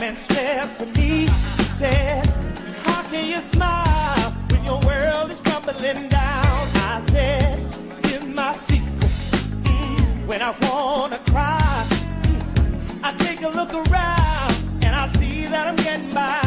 man 0.00 0.16
stepped 0.16 0.78
to 0.78 0.86
me. 0.86 1.26
He 1.56 1.62
said, 1.78 2.26
How 2.84 3.02
can 3.04 3.24
you 3.28 3.40
smile 3.52 4.30
when 4.50 4.64
your 4.64 4.80
world 4.80 5.30
is 5.30 5.40
crumbling 5.40 6.08
down? 6.08 6.68
I 6.74 7.02
said, 7.08 7.58
Give 8.02 8.26
my 8.34 8.52
secret. 8.54 9.12
Mm, 9.64 10.26
when 10.26 10.42
I 10.42 10.54
wanna 10.62 11.18
cry, 11.30 11.86
mm, 12.22 13.00
I 13.02 13.12
take 13.24 13.42
a 13.42 13.48
look 13.48 13.72
around 13.72 14.54
and 14.84 14.94
I 14.94 15.08
see 15.18 15.46
that 15.46 15.66
I'm 15.66 15.76
getting 15.76 16.12
by. 16.14 16.45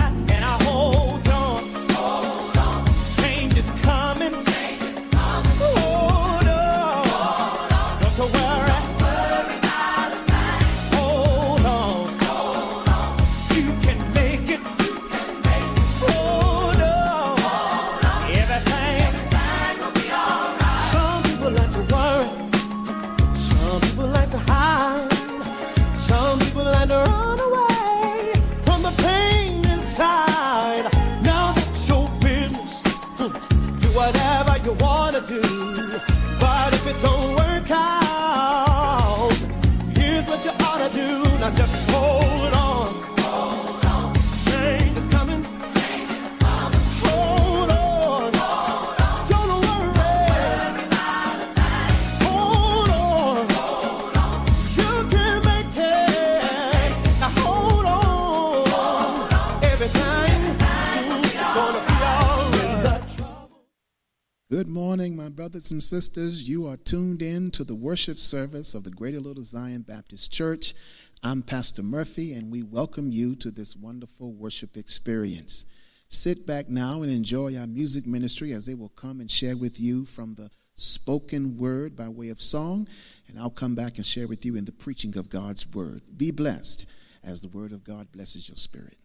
Morning, 64.70 65.18
my 65.18 65.30
brothers 65.30 65.72
and 65.72 65.82
sisters. 65.82 66.48
You 66.48 66.68
are 66.68 66.78
tuned 66.78 67.24
in 67.24 67.50
to 67.52 67.64
the 67.64 67.74
worship 67.74 68.20
service 68.20 68.76
of 68.76 68.84
the 68.84 68.92
Greater 68.92 69.20
Little 69.20 69.44
Zion 69.44 69.82
Baptist 69.82 70.32
Church. 70.32 70.76
I'm 71.24 71.42
Pastor 71.42 71.82
Murphy, 71.82 72.34
and 72.34 72.52
we 72.52 72.62
welcome 72.62 73.10
you 73.12 73.36
to 73.38 73.50
this 73.50 73.76
wonderful 73.76 74.32
worship 74.32 74.78
experience. 74.78 75.66
Sit 76.10 76.46
back 76.46 76.70
now 76.70 77.02
and 77.02 77.12
enjoy 77.12 77.58
our 77.58 77.66
music 77.66 78.06
ministry 78.06 78.54
as 78.54 78.68
they 78.68 78.76
will 78.76 78.90
come 78.90 79.20
and 79.20 79.30
share 79.30 79.58
with 79.58 79.80
you 79.80 80.06
from 80.06 80.34
the 80.34 80.52
spoken 80.76 81.58
word 81.58 81.96
by 81.98 82.08
way 82.08 82.30
of 82.30 82.40
song, 82.40 82.88
and 83.28 83.40
I'll 83.40 83.50
come 83.50 83.74
back 83.74 83.98
and 83.98 84.06
share 84.06 84.28
with 84.28 84.46
you 84.46 84.56
in 84.56 84.66
the 84.66 84.72
preaching 84.72 85.18
of 85.18 85.30
God's 85.30 85.66
word. 85.74 86.04
Be 86.16 86.30
blessed 86.30 86.86
as 87.24 87.42
the 87.42 87.50
word 87.50 87.72
of 87.72 87.84
God 87.84 88.12
blesses 88.12 88.48
your 88.48 88.56
spirit. 88.56 88.98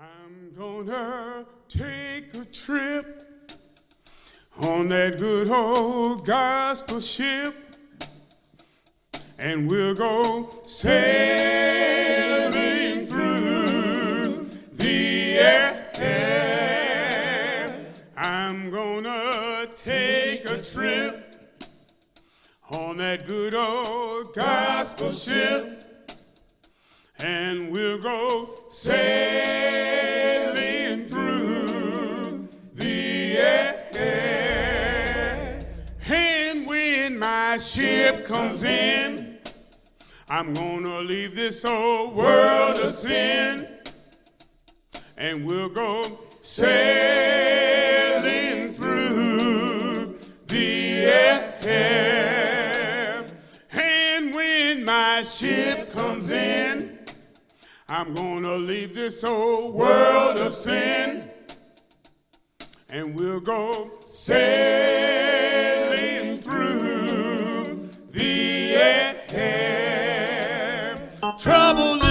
I'm 0.00 0.52
gonna 0.56 1.44
take 1.68 2.34
a 2.34 2.44
trip 2.46 3.25
on 4.58 4.88
that 4.88 5.18
good 5.18 5.50
old 5.50 6.24
gospel 6.24 7.00
ship, 7.00 7.54
and 9.38 9.68
we'll 9.68 9.94
go 9.94 10.48
sailing 10.66 10.96
through 13.06 14.48
the 14.72 15.38
air. 15.38 15.86
I'm 18.16 18.70
gonna 18.70 19.68
take 19.76 20.44
a 20.48 20.62
trip 20.62 21.34
on 22.70 22.96
that 22.96 23.26
good 23.26 23.54
old 23.54 24.34
gospel 24.34 25.12
ship 25.12 25.76
and 27.18 27.70
we'll 27.70 27.98
go 27.98 28.48
sailing 28.68 30.05
ship 38.06 38.24
comes 38.24 38.62
in, 38.62 39.36
I'm 40.28 40.54
gonna 40.54 41.00
leave 41.00 41.34
this 41.34 41.64
old 41.64 42.14
world 42.14 42.78
of 42.78 42.92
sin, 42.92 43.66
and 45.16 45.44
we'll 45.44 45.70
go 45.70 46.04
sailing 46.40 46.62
through 48.74 50.16
the 50.46 51.06
air. 51.64 53.26
And 53.72 54.32
when 54.32 54.84
my 54.84 55.22
ship 55.22 55.90
comes 55.92 56.30
in, 56.30 57.00
I'm 57.88 58.14
gonna 58.14 58.54
leave 58.54 58.94
this 58.94 59.24
old 59.24 59.74
world 59.74 60.36
of 60.38 60.54
sin 60.54 61.28
and 62.88 63.16
we'll 63.16 63.40
go 63.40 63.90
sailing 64.06 65.55
air. 69.36 70.96
Trouble 71.38 72.05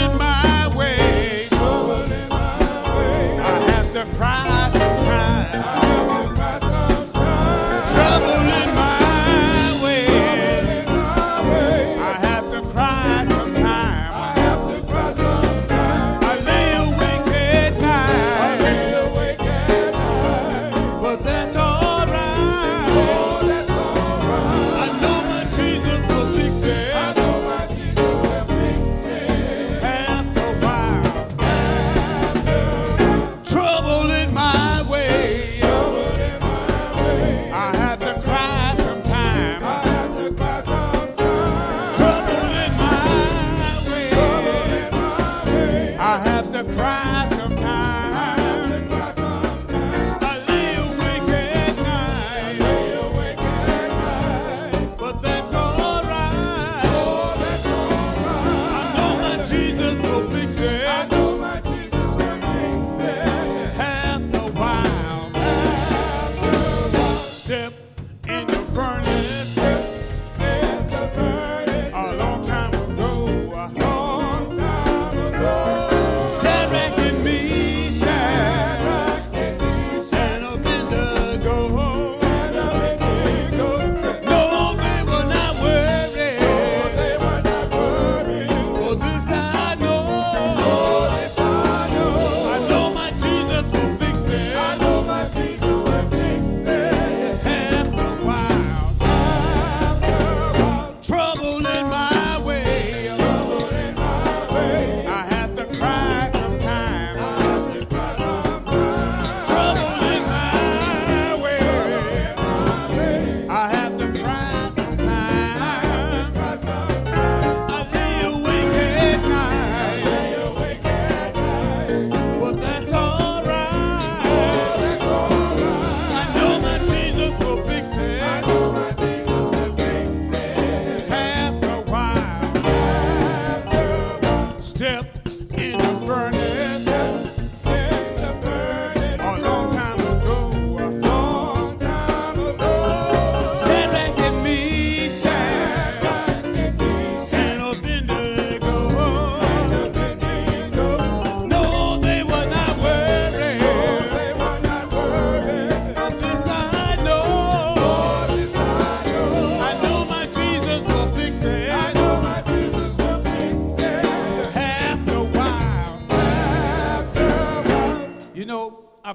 in 135.57 135.77
the 135.77 136.05
furnace. 136.05 137.34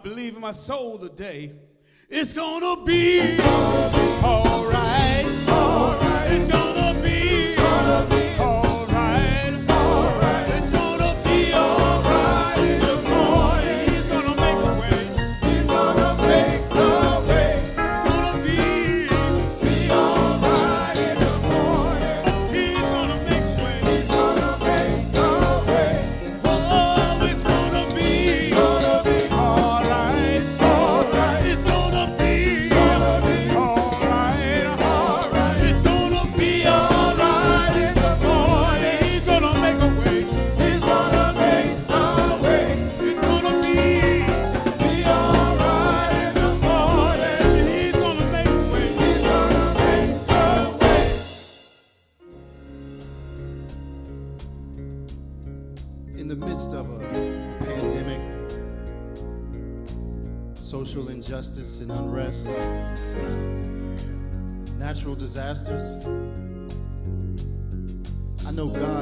I 0.01 0.03
believe 0.03 0.35
in 0.35 0.41
my 0.41 0.53
soul 0.53 0.97
today. 0.97 1.53
It's 2.09 2.33
gonna 2.33 2.83
be 2.87 3.39
alright. 4.25 5.27
All 5.47 5.99
right. 6.01 6.27
It's 6.31 6.49
gonna 6.49 6.99
be. 7.03 7.60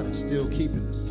God 0.08 0.14
is 0.14 0.20
still 0.20 0.48
keeping 0.48 0.88
us. 0.88 1.10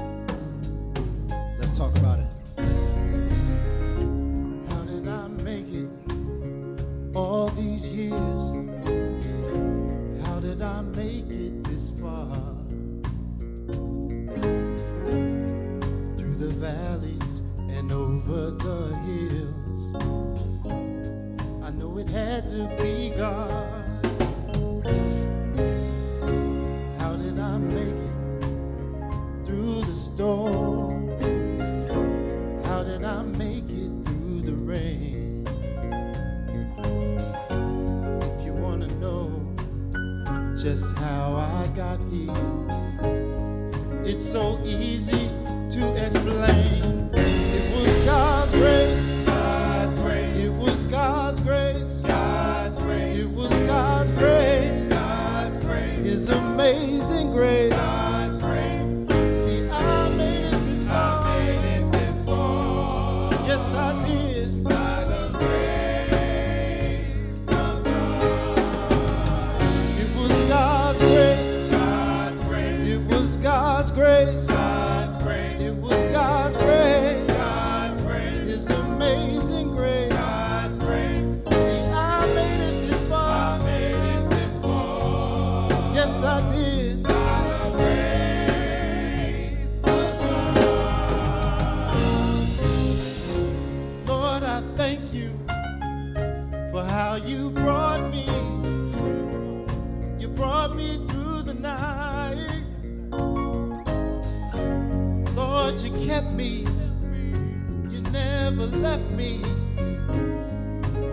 never 108.49 108.77
left 108.77 109.11
me. 109.11 109.41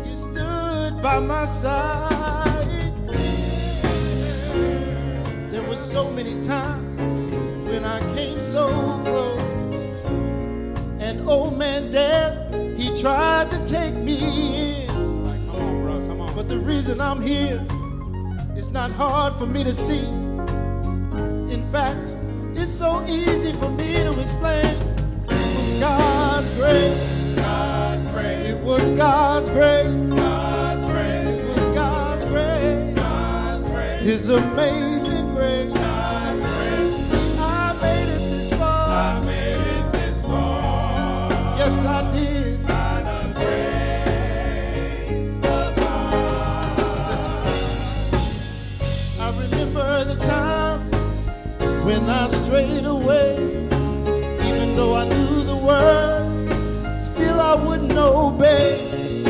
You 0.05 0.15
stood 0.15 1.03
by 1.03 1.19
my 1.19 1.45
side. 1.45 2.93
There 5.51 5.63
were 5.65 5.75
so 5.75 6.13
many 6.13 6.41
times 6.41 6.97
when 7.69 7.85
I 7.85 7.99
came 8.15 8.41
so 8.41 8.69
close. 9.03 9.53
And 11.01 11.29
old 11.29 11.59
man 11.59 11.91
Death, 11.91 12.55
he 12.79 13.01
tried 13.01 13.51
to 13.51 13.67
take 13.67 13.95
me 13.95 14.83
in. 14.83 14.87
Come 14.87 15.51
on, 15.51 15.83
bro, 15.83 16.07
come 16.07 16.21
on. 16.21 16.37
But 16.37 16.49
the 16.49 16.59
reason 16.59 17.01
I'm 17.01 17.21
here, 17.21 17.67
it's 18.55 18.71
not 18.71 18.93
hard 18.93 19.35
for 19.35 19.47
me 19.47 19.65
to 19.65 19.73
see. 19.73 20.07
In 21.57 21.65
fact, 21.73 22.15
it's 22.55 22.71
so 22.71 23.03
easy 23.09 23.53
for 23.55 23.71
me 23.71 23.95
to 24.05 24.21
explain. 24.21 24.77
It 25.29 25.57
was 25.59 25.75
God's 25.81 26.49
grace 26.51 27.14
was 28.65 28.91
God's 28.93 29.49
grace. 29.51 29.87
God's 29.87 30.93
grace. 30.93 31.39
It 31.39 31.49
was 31.49 31.69
God's 31.75 32.25
grace. 32.25 32.95
God's 32.95 33.65
grace. 33.71 34.01
His 34.03 34.29
amazing 34.31 35.35
grace. 35.35 35.73
God's 35.73 36.41
grace. 36.41 37.07
See, 37.07 37.39
I 37.39 37.79
made 37.83 38.09
it 38.09 38.31
this 38.31 38.51
far. 38.55 38.89
I 38.89 39.25
made 39.25 39.61
it 39.61 39.93
this 39.93 40.23
far. 40.23 41.59
Yes, 41.59 41.85
I 41.85 42.11
did. 42.11 42.45
I 49.21 49.31
remember 49.39 50.05
the 50.05 50.17
times 50.17 50.91
when 51.85 52.09
I 52.09 52.29
strayed 52.29 52.85
away 52.87 53.34
and 57.97 57.99
obey. 57.99 59.23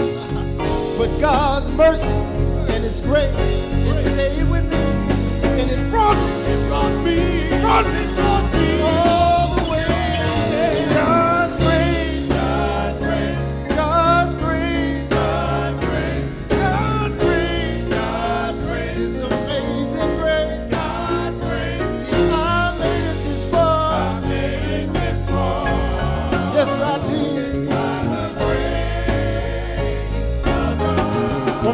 But 0.96 1.18
God's 1.20 1.70
mercy 1.72 2.08
and 2.08 2.82
His 2.82 3.00
grace, 3.00 3.30
it 3.36 3.94
stayed 3.94 4.48
with 4.50 4.64
me, 4.70 4.76
and 5.60 5.70
it 5.70 5.90
brought 5.90 6.16
me, 6.16 6.32
it 6.52 6.68
brought 6.68 7.04
me, 7.04 7.60
brought 7.60 7.86
me, 7.86 8.14
brought 8.14 8.52
me. 8.52 8.80
Oh. 8.80 9.33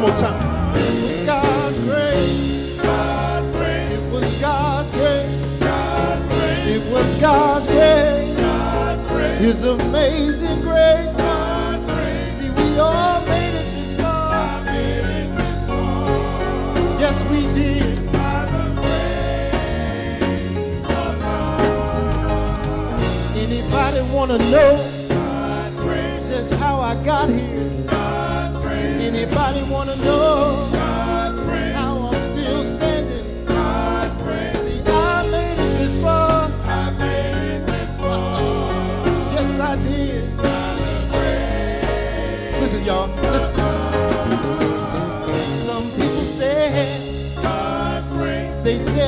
One 0.01 0.09
more 0.09 0.19
time. 0.19 0.75
It 0.77 1.03
was 1.03 1.19
God's 1.27 1.77
grace. 1.77 2.79
It 3.91 4.11
was 4.11 4.41
God's 4.41 4.91
grace. 4.91 5.45
God's 5.59 6.27
grace. 6.27 6.67
It 6.75 6.91
was 6.91 7.15
God's 7.21 7.67
grace. 7.67 8.37
God's 8.39 9.07
grace. 9.09 9.39
His 9.41 9.63
amazing 9.63 10.61
grace. 10.61 11.10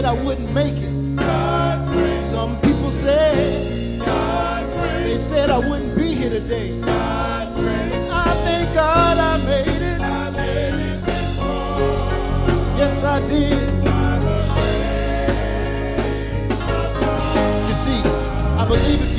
Said 0.03 0.17
I 0.17 0.24
wouldn't 0.25 0.53
make 0.53 0.75
it. 0.75 0.91
Some 2.25 2.60
people 2.60 2.91
said 2.91 3.36
they 5.05 5.17
said 5.17 5.50
I 5.50 5.60
wouldn't 5.60 5.95
be 5.95 6.13
here 6.13 6.29
today. 6.29 6.81
I 6.83 8.33
thank 8.43 8.74
God 8.74 9.17
I 9.17 9.38
made 9.45 9.81
it. 9.93 10.01
Yes, 12.77 13.03
I 13.03 13.25
did. 13.29 13.74
You 17.67 17.74
see, 17.74 18.01
I 18.60 18.65
believe 18.67 19.01
if 19.07 19.12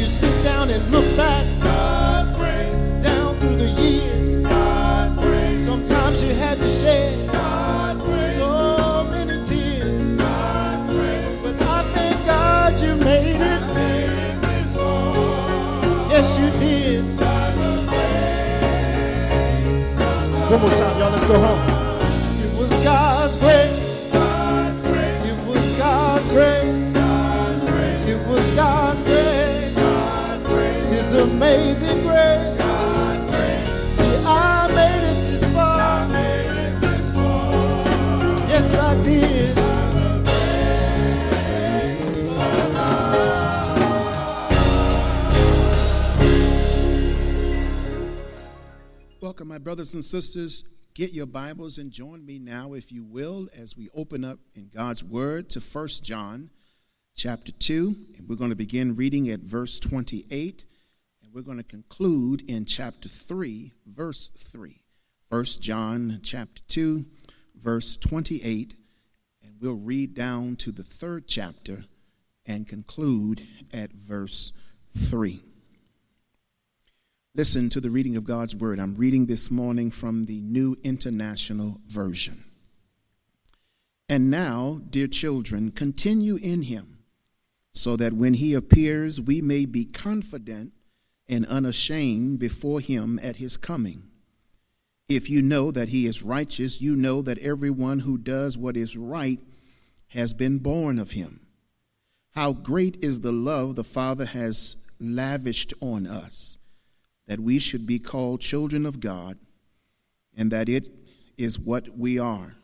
One 20.51 20.61
more 20.61 20.71
time, 20.71 20.99
y'all. 20.99 21.11
Let's 21.11 21.25
go 21.25 21.39
home. 21.39 21.61
It 22.41 22.53
was 22.57 22.71
God's 22.85 23.37
grace. 23.37 24.13
It 25.25 25.49
was 25.49 25.79
God's 25.79 26.29
grace. 26.29 26.95
It 28.09 28.29
was 28.29 28.51
God's 28.55 29.03
grace. 29.03 29.75
His 30.91 31.13
amazing 31.13 32.03
grace. 32.03 32.44
Welcome, 49.45 49.57
my 49.57 49.63
brothers 49.63 49.93
and 49.93 50.03
sisters. 50.03 50.65
Get 50.95 51.13
your 51.13 51.27
Bibles 51.27 51.77
and 51.77 51.91
join 51.91 52.25
me 52.25 52.39
now, 52.39 52.73
if 52.73 52.91
you 52.91 53.05
will, 53.05 53.47
as 53.55 53.77
we 53.77 53.91
open 53.95 54.25
up 54.25 54.39
in 54.55 54.71
God's 54.75 55.05
Word 55.05 55.51
to 55.51 55.61
1 55.61 55.89
John 56.03 56.49
chapter 57.15 57.53
2. 57.53 57.95
And 58.17 58.27
we're 58.27 58.37
going 58.37 58.49
to 58.49 58.57
begin 58.57 58.95
reading 58.95 59.29
at 59.29 59.41
verse 59.41 59.79
28, 59.79 60.65
and 61.23 61.35
we're 61.35 61.43
going 61.43 61.59
to 61.59 61.63
conclude 61.63 62.51
in 62.51 62.65
chapter 62.65 63.07
3, 63.07 63.73
verse 63.85 64.31
3. 64.31 64.81
1 65.29 65.45
John 65.61 66.21
chapter 66.23 66.63
2, 66.69 67.05
verse 67.55 67.99
28, 67.99 68.75
and 69.43 69.57
we'll 69.61 69.75
read 69.75 70.15
down 70.15 70.57
to 70.57 70.73
the 70.73 70.83
third 70.83 71.29
chapter 71.29 71.85
and 72.47 72.67
conclude 72.67 73.47
at 73.75 73.93
verse 73.93 74.59
3. 74.93 75.43
Listen 77.37 77.69
to 77.71 77.81
the 77.81 77.91
reading 77.91 78.17
of 78.17 78.23
God's 78.23 78.55
Word. 78.55 78.79
I'm 78.79 78.95
reading 78.95 79.27
this 79.27 79.51
morning 79.51 79.91
from 79.91 80.27
the 80.27 80.39
New 80.39 80.77
International 80.85 81.81
Version. 81.89 82.45
And 84.09 84.31
now, 84.31 84.81
dear 84.89 85.09
children, 85.09 85.73
continue 85.73 86.37
in 86.37 86.63
Him, 86.63 86.99
so 87.73 87.97
that 87.97 88.13
when 88.13 88.35
He 88.35 88.55
appears, 88.55 89.21
we 89.21 89.43
may 89.43 89.67
be 89.67 89.85
confident 89.85 90.75
and 91.29 91.45
unashamed 91.47 92.39
before 92.39 92.79
Him 92.79 93.19
at 93.21 93.39
His 93.39 93.57
coming. 93.57 94.05
If 95.09 95.29
you 95.29 95.43
know 95.43 95.73
that 95.73 95.89
He 95.89 96.07
is 96.07 96.23
righteous, 96.23 96.81
you 96.81 96.95
know 96.95 97.21
that 97.23 97.39
everyone 97.39 97.99
who 97.99 98.17
does 98.17 98.57
what 98.57 98.77
is 98.77 98.97
right 98.97 99.41
has 100.11 100.33
been 100.33 100.59
born 100.59 101.01
of 101.01 101.11
Him. 101.11 101.41
How 102.37 102.53
great 102.53 103.03
is 103.03 103.23
the 103.23 103.33
love 103.33 103.75
the 103.75 103.83
Father 103.83 104.27
has 104.27 104.89
lavished 105.01 105.75
on 105.81 106.07
us 106.07 106.59
that 107.27 107.41
we 107.41 107.59
should 107.59 107.87
be 107.87 107.99
called 107.99 108.41
children 108.41 108.85
of 108.87 109.01
God, 109.01 109.39
and 110.37 110.51
that 110.51 110.69
it 110.69 110.89
is 111.37 111.59
what 111.59 111.89
we 111.97 112.19
are. 112.19 112.55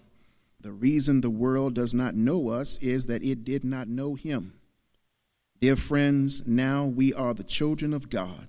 The 0.62 0.72
reason 0.72 1.20
the 1.20 1.30
world 1.30 1.74
does 1.74 1.94
not 1.94 2.14
know 2.14 2.50
us 2.50 2.78
is 2.82 3.06
that 3.06 3.24
it 3.24 3.44
did 3.44 3.64
not 3.64 3.88
know 3.88 4.14
Him. 4.14 4.54
Dear 5.60 5.76
friends, 5.76 6.46
now 6.46 6.86
we 6.86 7.14
are 7.14 7.34
the 7.34 7.44
children 7.44 7.94
of 7.94 8.10
God, 8.10 8.48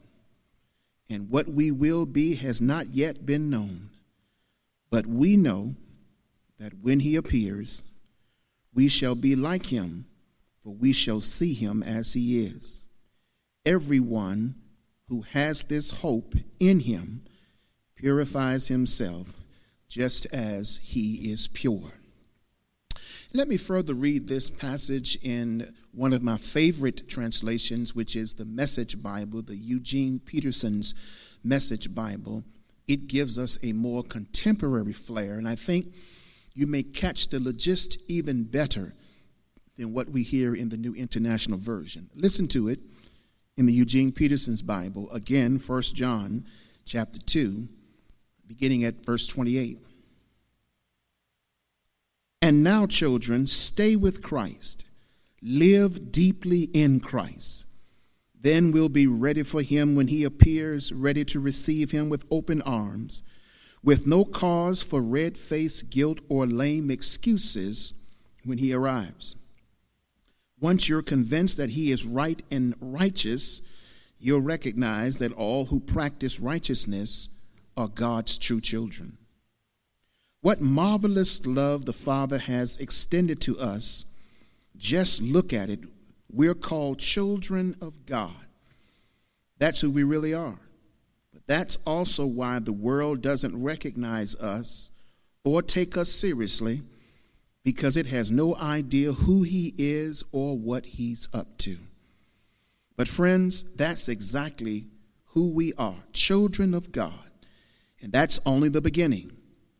and 1.09 1.29
what 1.29 1.47
we 1.47 1.71
will 1.71 2.05
be 2.05 2.35
has 2.35 2.61
not 2.61 2.89
yet 2.89 3.25
been 3.25 3.49
known. 3.49 3.89
But 4.89 5.05
we 5.07 5.37
know 5.37 5.75
that 6.59 6.73
when 6.81 6.99
He 6.99 7.15
appears, 7.15 7.85
we 8.73 8.89
shall 8.89 9.15
be 9.15 9.35
like 9.35 9.67
Him, 9.67 10.05
for 10.59 10.71
we 10.73 10.93
shall 10.93 11.21
see 11.21 11.53
Him 11.53 11.81
as 11.81 12.13
He 12.13 12.45
is. 12.45 12.81
Everyone 13.65 14.55
who 15.11 15.21
has 15.33 15.63
this 15.63 15.99
hope 15.99 16.35
in 16.61 16.79
him 16.79 17.21
purifies 17.95 18.69
himself 18.69 19.33
just 19.89 20.25
as 20.27 20.79
he 20.85 21.29
is 21.29 21.49
pure. 21.49 21.91
Let 23.33 23.49
me 23.49 23.57
further 23.57 23.93
read 23.93 24.27
this 24.27 24.49
passage 24.49 25.17
in 25.21 25.75
one 25.91 26.13
of 26.13 26.23
my 26.23 26.37
favorite 26.37 27.09
translations, 27.09 27.93
which 27.93 28.15
is 28.15 28.35
the 28.35 28.45
Message 28.45 29.03
Bible, 29.03 29.41
the 29.41 29.57
Eugene 29.57 30.17
Peterson's 30.17 30.95
Message 31.43 31.93
Bible. 31.93 32.45
It 32.87 33.07
gives 33.07 33.37
us 33.37 33.61
a 33.65 33.73
more 33.73 34.03
contemporary 34.03 34.93
flair, 34.93 35.33
and 35.33 35.45
I 35.45 35.55
think 35.55 35.87
you 36.53 36.67
may 36.67 36.83
catch 36.83 37.27
the 37.27 37.41
logist 37.41 37.97
even 38.09 38.45
better 38.45 38.93
than 39.75 39.93
what 39.93 40.07
we 40.07 40.23
hear 40.23 40.55
in 40.55 40.69
the 40.69 40.77
New 40.77 40.93
International 40.93 41.57
Version. 41.57 42.09
Listen 42.15 42.47
to 42.47 42.69
it 42.69 42.79
in 43.57 43.65
the 43.65 43.73
Eugene 43.73 44.11
Peterson's 44.11 44.61
Bible, 44.61 45.09
again, 45.11 45.57
1 45.57 45.81
John 45.93 46.45
chapter 46.85 47.19
2, 47.19 47.67
beginning 48.47 48.83
at 48.83 49.05
verse 49.05 49.27
28. 49.27 49.79
And 52.41 52.63
now, 52.63 52.87
children, 52.87 53.45
stay 53.45 53.95
with 53.95 54.23
Christ. 54.23 54.85
Live 55.41 56.11
deeply 56.11 56.63
in 56.73 56.99
Christ. 56.99 57.67
Then 58.39 58.71
we'll 58.71 58.89
be 58.89 59.05
ready 59.05 59.43
for 59.43 59.61
him 59.61 59.95
when 59.95 60.07
he 60.07 60.23
appears, 60.23 60.91
ready 60.91 61.23
to 61.25 61.39
receive 61.39 61.91
him 61.91 62.09
with 62.09 62.25
open 62.31 62.61
arms, 62.63 63.21
with 63.83 64.07
no 64.07 64.25
cause 64.25 64.81
for 64.81 65.01
red 65.01 65.37
face, 65.37 65.83
guilt, 65.83 66.19
or 66.29 66.47
lame 66.47 66.89
excuses 66.89 67.93
when 68.43 68.57
he 68.57 68.73
arrives. 68.73 69.35
Once 70.61 70.87
you're 70.87 71.01
convinced 71.01 71.57
that 71.57 71.71
he 71.71 71.91
is 71.91 72.05
right 72.05 72.43
and 72.51 72.75
righteous, 72.79 73.61
you'll 74.19 74.39
recognize 74.39 75.17
that 75.17 75.33
all 75.33 75.65
who 75.65 75.79
practice 75.79 76.39
righteousness 76.39 77.29
are 77.75 77.87
God's 77.87 78.37
true 78.37 78.61
children. 78.61 79.17
What 80.41 80.61
marvelous 80.61 81.45
love 81.45 81.85
the 81.85 81.93
Father 81.93 82.37
has 82.37 82.77
extended 82.77 83.41
to 83.41 83.59
us. 83.59 84.05
Just 84.77 85.21
look 85.21 85.51
at 85.51 85.69
it. 85.69 85.79
We're 86.31 86.53
called 86.53 86.99
children 86.99 87.75
of 87.81 88.05
God. 88.05 88.31
That's 89.57 89.81
who 89.81 89.91
we 89.91 90.03
really 90.03 90.33
are. 90.33 90.59
But 91.33 91.45
that's 91.47 91.77
also 91.85 92.25
why 92.25 92.59
the 92.59 92.73
world 92.73 93.21
doesn't 93.21 93.63
recognize 93.63 94.35
us 94.35 94.91
or 95.43 95.61
take 95.61 95.97
us 95.97 96.11
seriously 96.11 96.81
because 97.63 97.95
it 97.95 98.07
has 98.07 98.31
no 98.31 98.55
idea 98.55 99.11
who 99.11 99.43
he 99.43 99.73
is 99.77 100.23
or 100.31 100.57
what 100.57 100.85
he's 100.85 101.29
up 101.33 101.57
to. 101.59 101.77
But, 102.97 103.07
friends, 103.07 103.75
that's 103.75 104.09
exactly 104.09 104.85
who 105.27 105.53
we 105.53 105.73
are 105.77 105.95
children 106.13 106.73
of 106.73 106.91
God. 106.91 107.13
And 108.01 108.11
that's 108.11 108.39
only 108.45 108.69
the 108.69 108.81
beginning. 108.81 109.31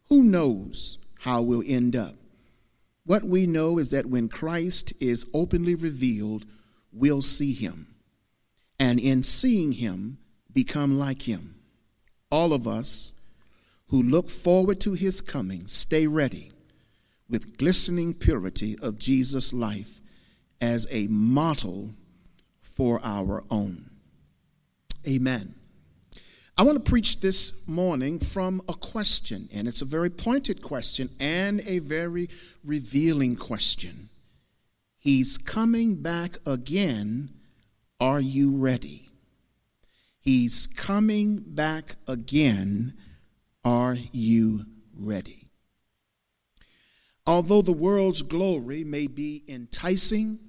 Who 0.10 0.24
knows 0.24 1.00
how 1.20 1.42
we'll 1.42 1.64
end 1.66 1.96
up? 1.96 2.16
What 3.06 3.24
we 3.24 3.48
know 3.48 3.80
is 3.80 3.90
that 3.92 4.06
when 4.06 4.30
Christ 4.30 4.94
is 5.02 5.28
openly 5.34 5.76
revealed, 5.76 6.46
we'll 6.94 7.22
see 7.22 7.54
him. 7.54 7.88
And 8.80 9.00
in 9.00 9.24
seeing 9.24 9.74
him, 9.74 10.20
become 10.54 11.00
like 11.00 11.24
him. 11.24 11.56
All 12.30 12.54
of 12.54 12.68
us 12.68 13.20
who 13.88 14.02
look 14.02 14.30
forward 14.30 14.80
to 14.82 14.94
his 14.94 15.20
coming, 15.20 15.68
stay 15.68 16.08
ready 16.08 16.51
with 17.32 17.58
glistening 17.58 18.14
purity 18.14 18.78
of 18.82 19.00
Jesus' 19.00 19.54
life 19.54 20.02
as 20.60 20.86
a 20.92 21.08
model 21.08 21.96
for 22.62 23.00
our 23.04 23.44
own. 23.50 23.90
Amen. 25.08 25.56
I 26.58 26.64
want 26.64 26.84
to 26.84 26.92
preach 26.92 27.22
this 27.22 27.68
morning 27.68 28.20
from 28.20 28.62
a 28.70 28.74
question, 28.74 29.48
and 29.54 29.68
it's 29.68 29.82
a 29.82 29.86
very 29.86 30.10
pointed 30.10 30.62
question 30.62 31.10
and 31.20 31.62
a 31.66 31.80
very 31.80 32.28
revealing 32.64 33.36
question. 33.36 34.10
He's 35.00 35.38
coming 35.40 36.04
back 36.04 36.38
again. 36.46 37.30
Are 38.00 38.20
you 38.20 38.58
ready? 38.58 39.10
He's 40.20 40.68
coming 40.68 41.44
back 41.48 41.96
again. 42.08 42.94
Are 43.64 43.96
you 44.12 44.66
ready? 44.96 45.41
Although 47.26 47.62
the 47.62 47.72
world's 47.72 48.22
glory 48.24 48.84
may 48.84 49.08
be 49.08 49.44
enticing, 49.48 50.40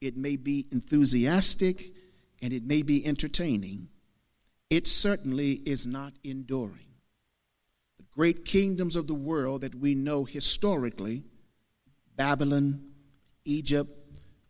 it 0.00 0.16
may 0.16 0.36
be 0.36 0.66
enthusiastic, 0.72 1.92
and 2.42 2.52
it 2.52 2.64
may 2.64 2.82
be 2.82 3.04
entertaining, 3.06 3.88
it 4.70 4.86
certainly 4.86 5.60
is 5.66 5.86
not 5.86 6.12
enduring. 6.24 6.86
The 7.98 8.06
great 8.10 8.44
kingdoms 8.44 8.96
of 8.96 9.06
the 9.06 9.14
world 9.14 9.60
that 9.60 9.74
we 9.74 9.94
know 9.94 10.24
historically 10.24 11.24
Babylon, 12.16 12.80
Egypt, 13.44 13.90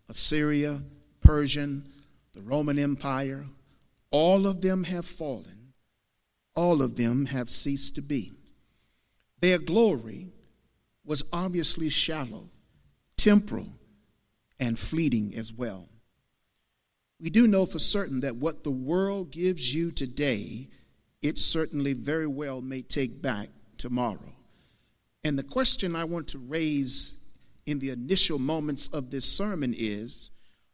Assyria, 0.09 0.83
Persian, 1.21 1.93
the 2.35 2.43
Roman 2.43 2.79
Empire, 2.79 3.47
all 4.11 4.47
of 4.47 4.61
them 4.61 4.85
have 4.85 5.07
fallen. 5.07 5.73
All 6.55 6.83
of 6.83 6.97
them 6.97 7.27
have 7.27 7.51
ceased 7.51 7.97
to 7.97 8.03
be. 8.03 8.33
Their 9.41 9.59
glory 9.59 10.29
was 11.05 11.25
obviously 11.33 11.89
shallow, 11.89 12.49
temporal, 13.17 13.69
and 14.59 14.79
fleeting 14.79 15.35
as 15.37 15.53
well. 15.53 15.89
We 17.21 17.31
do 17.31 17.47
know 17.47 17.67
for 17.67 17.79
certain 17.79 18.21
that 18.21 18.37
what 18.37 18.65
the 18.65 18.71
world 18.71 19.31
gives 19.31 19.75
you 19.75 19.91
today, 19.91 20.69
it 21.23 21.39
certainly 21.39 21.93
very 21.93 22.27
well 22.27 22.61
may 22.61 22.83
take 22.83 23.23
back 23.23 23.49
tomorrow. 23.79 24.33
And 25.23 25.39
the 25.39 25.43
question 25.43 25.97
I 25.97 26.05
want 26.05 26.29
to 26.29 26.39
raise 26.39 27.25
in 27.67 27.79
the 27.79 27.91
initial 27.91 28.39
moments 28.39 28.89
of 28.89 29.11
this 29.11 29.25
sermon 29.25 29.75
is 29.77 30.31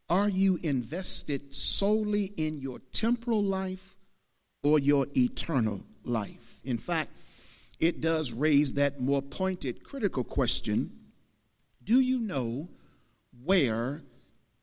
Are 0.09 0.29
you 0.29 0.59
invested 0.61 1.55
solely 1.55 2.33
in 2.35 2.59
your 2.59 2.79
temporal 2.91 3.43
life 3.43 3.95
or 4.63 4.77
your 4.77 5.07
eternal 5.15 5.81
life? 6.03 6.59
In 6.65 6.77
fact, 6.77 7.11
it 7.81 7.99
does 7.99 8.31
raise 8.31 8.75
that 8.75 9.01
more 9.01 9.23
pointed, 9.23 9.83
critical 9.83 10.23
question 10.23 10.91
Do 11.83 11.99
you 11.99 12.21
know 12.21 12.69
where 13.43 14.03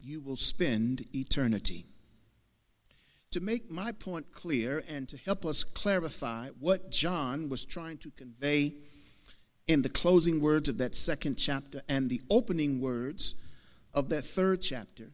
you 0.00 0.20
will 0.20 0.36
spend 0.36 1.04
eternity? 1.14 1.84
To 3.32 3.40
make 3.40 3.70
my 3.70 3.92
point 3.92 4.32
clear 4.32 4.82
and 4.88 5.06
to 5.08 5.18
help 5.18 5.44
us 5.44 5.62
clarify 5.62 6.48
what 6.60 6.90
John 6.90 7.50
was 7.50 7.66
trying 7.66 7.98
to 7.98 8.10
convey 8.12 8.72
in 9.66 9.82
the 9.82 9.90
closing 9.90 10.40
words 10.40 10.68
of 10.70 10.78
that 10.78 10.94
second 10.94 11.36
chapter 11.36 11.82
and 11.88 12.08
the 12.08 12.22
opening 12.30 12.80
words 12.80 13.52
of 13.92 14.08
that 14.08 14.24
third 14.24 14.62
chapter, 14.62 15.10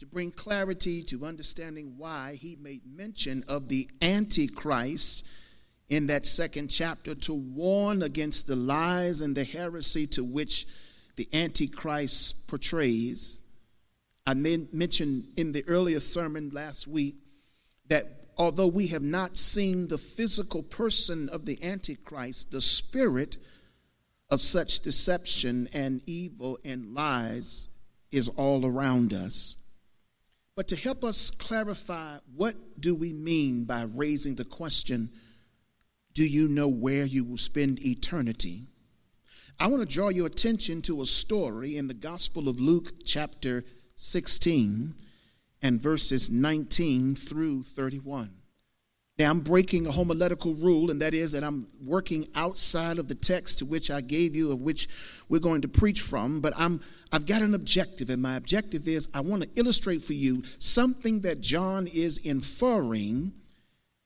to 0.00 0.06
bring 0.06 0.30
clarity 0.30 1.02
to 1.02 1.24
understanding 1.24 1.94
why 1.98 2.34
he 2.40 2.56
made 2.56 2.80
mention 2.86 3.44
of 3.46 3.68
the 3.68 3.88
Antichrist 4.00 5.28
in 5.90 6.06
that 6.06 6.24
second 6.24 6.68
chapter 6.68 7.14
to 7.16 7.34
warn 7.34 8.02
against 8.02 8.46
the 8.46 8.56
lies 8.56 9.20
and 9.20 9.36
the 9.36 9.44
heresy 9.44 10.06
to 10.06 10.24
which 10.24 10.66
the 11.16 11.28
Antichrist 11.32 12.48
portrays. 12.48 13.44
I 14.24 14.34
mentioned 14.34 15.24
in 15.36 15.52
the 15.52 15.64
earlier 15.66 15.98
sermon 15.98 16.50
last 16.50 16.86
week 16.86 17.16
that 17.88 18.06
although 18.38 18.68
we 18.68 18.86
have 18.86 19.02
not 19.02 19.36
seen 19.36 19.88
the 19.88 19.98
physical 19.98 20.62
person 20.62 21.28
of 21.28 21.44
the 21.44 21.62
Antichrist, 21.64 22.52
the 22.52 22.60
spirit 22.60 23.36
of 24.30 24.40
such 24.40 24.80
deception 24.80 25.66
and 25.74 26.00
evil 26.06 26.56
and 26.64 26.94
lies 26.94 27.68
is 28.12 28.28
all 28.28 28.64
around 28.64 29.12
us. 29.12 29.56
But 30.54 30.68
to 30.68 30.76
help 30.76 31.02
us 31.02 31.32
clarify 31.32 32.18
what 32.36 32.54
do 32.80 32.94
we 32.94 33.12
mean 33.12 33.64
by 33.64 33.82
raising 33.82 34.36
the 34.36 34.44
question, 34.44 35.10
do 36.14 36.24
you 36.24 36.48
know 36.48 36.68
where 36.68 37.04
you 37.04 37.24
will 37.24 37.38
spend 37.38 37.84
eternity? 37.84 38.68
I 39.58 39.66
want 39.66 39.82
to 39.82 39.94
draw 39.94 40.08
your 40.08 40.26
attention 40.26 40.82
to 40.82 41.02
a 41.02 41.06
story 41.06 41.76
in 41.76 41.86
the 41.86 41.94
Gospel 41.94 42.48
of 42.48 42.58
Luke, 42.58 43.04
chapter 43.04 43.62
16, 43.96 44.94
and 45.62 45.80
verses 45.80 46.30
19 46.30 47.14
through 47.14 47.62
31. 47.64 48.40
Now, 49.18 49.30
I'm 49.30 49.40
breaking 49.40 49.86
a 49.86 49.90
homiletical 49.90 50.54
rule, 50.54 50.90
and 50.90 51.02
that 51.02 51.12
is 51.12 51.32
that 51.32 51.44
I'm 51.44 51.66
working 51.84 52.26
outside 52.34 52.98
of 52.98 53.06
the 53.06 53.14
text 53.14 53.58
to 53.58 53.66
which 53.66 53.90
I 53.90 54.00
gave 54.00 54.34
you, 54.34 54.50
of 54.50 54.62
which 54.62 54.88
we're 55.28 55.40
going 55.40 55.60
to 55.60 55.68
preach 55.68 56.00
from, 56.00 56.40
but 56.40 56.54
I'm, 56.56 56.80
I've 57.12 57.26
got 57.26 57.42
an 57.42 57.52
objective, 57.52 58.08
and 58.08 58.22
my 58.22 58.36
objective 58.36 58.88
is 58.88 59.08
I 59.12 59.20
want 59.20 59.42
to 59.42 59.60
illustrate 59.60 60.00
for 60.00 60.14
you 60.14 60.42
something 60.58 61.20
that 61.20 61.42
John 61.42 61.86
is 61.86 62.16
inferring, 62.16 63.34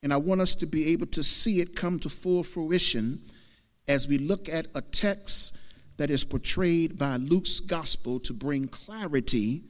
and 0.04 0.12
I 0.12 0.18
want 0.18 0.42
us 0.42 0.54
to 0.56 0.66
be 0.66 0.92
able 0.92 1.06
to 1.06 1.22
see 1.22 1.62
it 1.62 1.74
come 1.74 1.98
to 2.00 2.10
full 2.10 2.42
fruition 2.42 3.20
as 3.88 4.06
we 4.06 4.18
look 4.18 4.50
at 4.50 4.66
a 4.74 4.82
text 4.82 5.58
that 5.96 6.10
is 6.10 6.24
portrayed 6.24 6.98
by 6.98 7.16
Luke's 7.16 7.60
gospel 7.60 8.20
to 8.20 8.34
bring 8.34 8.68
clarity 8.68 9.62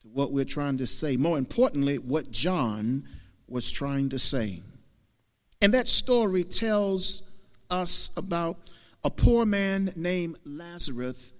to 0.00 0.08
what 0.08 0.32
we're 0.32 0.46
trying 0.46 0.78
to 0.78 0.86
say. 0.86 1.18
More 1.18 1.36
importantly, 1.36 1.98
what 1.98 2.30
John 2.30 3.06
was 3.46 3.70
trying 3.70 4.08
to 4.08 4.18
say. 4.18 4.60
And 5.60 5.74
that 5.74 5.88
story 5.88 6.42
tells 6.42 7.38
us 7.68 8.16
about 8.16 8.56
a 9.04 9.10
poor 9.10 9.44
man 9.44 9.92
named 9.94 10.38
Lazarus 10.46 11.34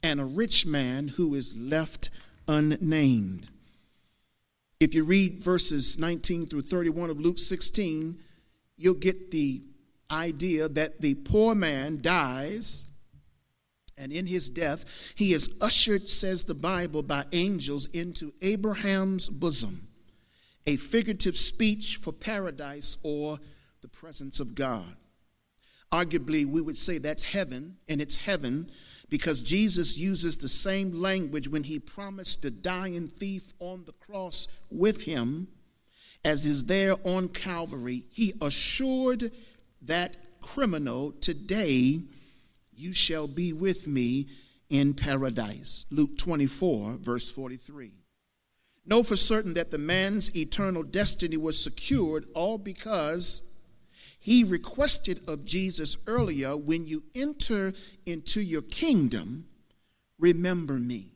and 0.00 0.20
a 0.20 0.24
rich 0.24 0.64
man 0.64 1.08
who 1.08 1.34
is 1.34 1.56
left 1.56 2.10
unnamed. 2.46 3.48
If 4.82 4.94
you 4.94 5.04
read 5.04 5.44
verses 5.44 5.96
19 5.96 6.46
through 6.46 6.62
31 6.62 7.10
of 7.10 7.20
Luke 7.20 7.38
16, 7.38 8.18
you'll 8.76 8.94
get 8.94 9.30
the 9.30 9.62
idea 10.10 10.68
that 10.70 11.00
the 11.00 11.14
poor 11.14 11.54
man 11.54 12.00
dies 12.02 12.90
and 13.96 14.10
in 14.10 14.26
his 14.26 14.50
death, 14.50 15.12
he 15.14 15.34
is 15.34 15.56
ushered, 15.62 16.08
says 16.08 16.42
the 16.42 16.54
Bible, 16.54 17.04
by 17.04 17.26
angels 17.30 17.86
into 17.90 18.32
Abraham's 18.42 19.28
bosom, 19.28 19.82
a 20.66 20.74
figurative 20.74 21.38
speech 21.38 21.98
for 21.98 22.12
paradise 22.12 22.96
or 23.04 23.38
the 23.82 23.88
presence 23.88 24.40
of 24.40 24.56
God. 24.56 24.96
Arguably, 25.92 26.44
we 26.44 26.60
would 26.60 26.76
say 26.76 26.98
that's 26.98 27.22
heaven, 27.22 27.76
and 27.88 28.00
it's 28.00 28.16
heaven 28.16 28.66
because 29.12 29.42
Jesus 29.42 29.98
uses 29.98 30.38
the 30.38 30.48
same 30.48 30.90
language 30.90 31.46
when 31.46 31.64
he 31.64 31.78
promised 31.78 32.40
the 32.40 32.50
dying 32.50 33.08
thief 33.08 33.52
on 33.58 33.84
the 33.84 33.92
cross 33.92 34.48
with 34.70 35.02
him 35.02 35.48
as 36.24 36.46
is 36.46 36.64
there 36.64 36.96
on 37.04 37.28
Calvary. 37.28 38.04
He 38.10 38.32
assured 38.40 39.30
that 39.82 40.16
criminal, 40.40 41.12
Today 41.12 42.00
you 42.74 42.94
shall 42.94 43.28
be 43.28 43.52
with 43.52 43.86
me 43.86 44.28
in 44.70 44.94
paradise. 44.94 45.84
Luke 45.90 46.16
24, 46.16 46.96
verse 46.98 47.30
43. 47.30 47.92
Know 48.86 49.02
for 49.02 49.16
certain 49.16 49.52
that 49.54 49.70
the 49.70 49.76
man's 49.76 50.34
eternal 50.34 50.84
destiny 50.84 51.36
was 51.36 51.62
secured 51.62 52.24
all 52.34 52.56
because 52.56 53.51
he 54.22 54.44
requested 54.44 55.20
of 55.28 55.44
Jesus 55.44 55.98
earlier 56.06 56.56
when 56.56 56.86
you 56.86 57.02
enter 57.12 57.72
into 58.06 58.40
your 58.40 58.62
kingdom, 58.62 59.46
remember 60.20 60.74
me. 60.74 61.08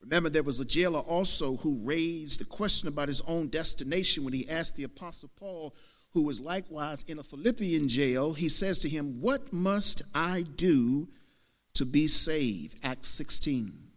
Remember, 0.00 0.28
there 0.28 0.42
was 0.42 0.58
a 0.58 0.64
jailer 0.64 0.98
also 0.98 1.56
who 1.58 1.78
raised 1.84 2.40
the 2.40 2.44
question 2.44 2.88
about 2.88 3.06
his 3.06 3.20
own 3.22 3.46
destination 3.46 4.24
when 4.24 4.34
he 4.34 4.50
asked 4.50 4.74
the 4.74 4.82
Apostle 4.82 5.30
Paul, 5.36 5.72
who 6.10 6.22
was 6.22 6.40
likewise 6.40 7.04
in 7.06 7.20
a 7.20 7.22
Philippian 7.22 7.88
jail, 7.88 8.32
he 8.32 8.48
says 8.48 8.80
to 8.80 8.88
him, 8.88 9.20
What 9.20 9.52
must 9.52 10.02
I 10.16 10.42
do 10.42 11.06
to 11.74 11.86
be 11.86 12.08
saved? 12.08 12.80
Acts 12.82 13.08
16. 13.10 13.91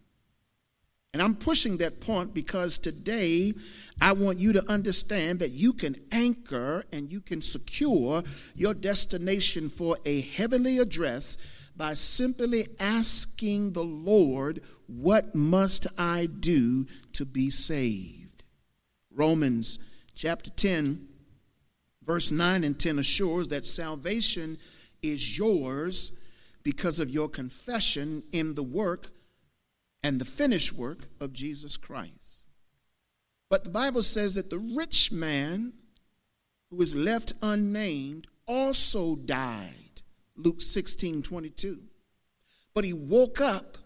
And 1.16 1.22
I'm 1.22 1.36
pushing 1.36 1.78
that 1.78 2.02
point 2.02 2.34
because 2.34 2.78
today 2.78 3.54
I 4.02 4.12
want 4.12 4.38
you 4.38 4.52
to 4.52 4.70
understand 4.70 5.40
that 5.40 5.52
you 5.52 5.72
can 5.72 5.96
anchor 6.12 6.84
and 6.92 7.10
you 7.10 7.22
can 7.22 7.42
secure 7.42 8.22
your 8.54 8.74
destination 8.74 9.70
for 9.70 9.96
a 10.06 10.20
heavenly 10.20 10.78
address 10.78 11.38
by 11.78 11.94
simply 11.94 12.66
asking 12.82 13.72
the 13.72 13.86
Lord, 13.86 14.60
What 14.88 15.34
must 15.34 15.88
I 15.98 16.26
do 16.26 16.86
to 17.14 17.24
be 17.24 17.50
saved? 17.50 18.44
Romans 19.10 19.80
chapter 20.16 20.50
10 20.50 21.08
Verse 22.04 22.30
9 22.30 22.66
and 22.66 22.78
10 22.78 23.00
assures 23.00 23.48
that 23.48 23.66
salvation 23.66 24.58
is 25.02 25.40
yours 25.40 26.20
because 26.62 27.00
of 27.00 27.10
your 27.10 27.30
confession 27.30 28.22
in 28.34 28.54
the 28.54 28.64
work 28.64 29.12
and 30.06 30.22
the 30.22 30.26
finished 30.26 30.72
work 30.78 31.00
of 31.20 31.34
Jesus 31.34 31.78
Christ. 31.78 32.48
But 33.50 33.64
the 33.64 33.72
Bible 33.72 34.04
says 34.04 34.36
that 34.36 34.52
the 34.52 34.60
rich 34.60 35.12
man 35.12 35.74
who 36.70 36.80
is 36.80 36.96
left 36.96 37.34
unnamed, 37.42 38.28
also 38.46 39.16
died. 39.16 40.04
Luke 40.38 40.62
16 40.62 41.24
22. 41.24 41.80
But 42.76 42.84
he 42.84 42.94
woke 42.94 43.42
up 43.42 43.80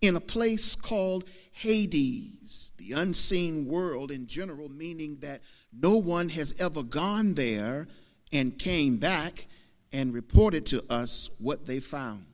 in 0.00 0.14
a 0.14 0.20
place 0.20 0.76
called 0.76 1.24
Hades, 1.50 2.70
the 2.76 2.92
unseen 2.92 3.66
world 3.66 4.12
in 4.12 4.28
general, 4.28 4.68
meaning 4.68 5.18
that 5.22 5.40
no 5.72 5.96
one 5.96 6.28
has 6.28 6.54
ever 6.60 6.84
gone 6.84 7.34
there 7.34 7.88
and 8.32 8.56
came 8.56 8.98
back 8.98 9.48
and 9.92 10.14
reported 10.14 10.66
to 10.66 10.84
us 10.88 11.36
what 11.40 11.66
they 11.66 11.80
found. 11.80 12.26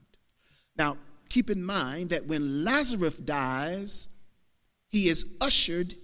Now, 0.76 0.98
keep 1.30 1.48
in 1.48 1.64
mind 1.64 2.10
that 2.10 2.26
when 2.26 2.64
Lazarus 2.64 3.16
dies, 3.16 4.08
he 4.88 5.08
is 5.08 5.38
ushered 5.40 5.94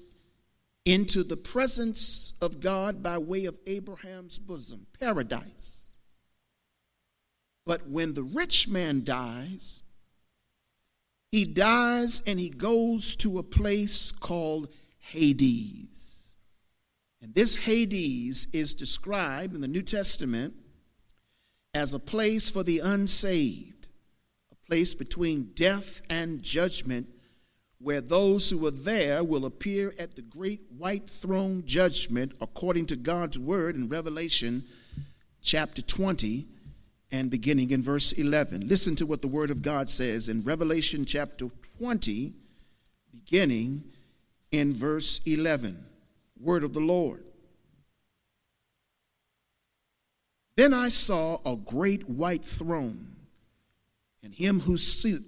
into 0.86 1.22
the 1.24 1.36
presence 1.36 2.34
of 2.40 2.60
God 2.60 3.02
by 3.02 3.18
way 3.18 3.44
of 3.44 3.58
Abraham's 3.66 4.38
bosom, 4.38 4.86
paradise. 4.98 5.96
But 7.66 7.88
when 7.88 8.14
the 8.14 8.22
rich 8.22 8.68
man 8.68 9.02
dies, 9.04 9.82
he 11.32 11.44
dies 11.44 12.22
and 12.26 12.38
he 12.38 12.48
goes 12.48 13.16
to 13.16 13.38
a 13.38 13.42
place 13.42 14.12
called 14.12 14.68
Hades. 14.98 16.36
And 17.20 17.34
this 17.34 17.56
Hades 17.56 18.46
is 18.52 18.72
described 18.72 19.56
in 19.56 19.60
the 19.60 19.68
New 19.68 19.82
Testament 19.82 20.54
as 21.74 21.92
a 21.92 21.98
place 21.98 22.48
for 22.48 22.62
the 22.62 22.78
unsaved, 22.78 23.75
place 24.66 24.94
between 24.94 25.52
death 25.54 26.02
and 26.10 26.42
judgment, 26.42 27.06
where 27.78 28.00
those 28.00 28.50
who 28.50 28.66
are 28.66 28.70
there 28.70 29.22
will 29.22 29.46
appear 29.46 29.92
at 29.98 30.16
the 30.16 30.22
great 30.22 30.60
white 30.76 31.08
throne 31.08 31.62
judgment 31.66 32.32
according 32.40 32.86
to 32.86 32.96
God's 32.96 33.38
word 33.38 33.76
in 33.76 33.88
Revelation 33.88 34.62
chapter 35.42 35.82
20 35.82 36.46
and 37.12 37.30
beginning 37.30 37.70
in 37.70 37.82
verse 37.82 38.12
11. 38.12 38.66
Listen 38.66 38.96
to 38.96 39.06
what 39.06 39.22
the 39.22 39.28
Word 39.28 39.50
of 39.50 39.62
God 39.62 39.88
says 39.88 40.28
in 40.28 40.42
Revelation 40.42 41.04
chapter 41.04 41.46
20, 41.78 42.32
beginning 43.12 43.84
in 44.50 44.72
verse 44.74 45.20
11. 45.26 45.84
Word 46.40 46.64
of 46.64 46.74
the 46.74 46.80
Lord. 46.80 47.24
Then 50.56 50.72
I 50.72 50.88
saw 50.88 51.38
a 51.44 51.56
great 51.56 52.08
white 52.08 52.44
throne, 52.44 53.15
and 54.22 54.34
him 54.34 54.60
who 54.60 54.76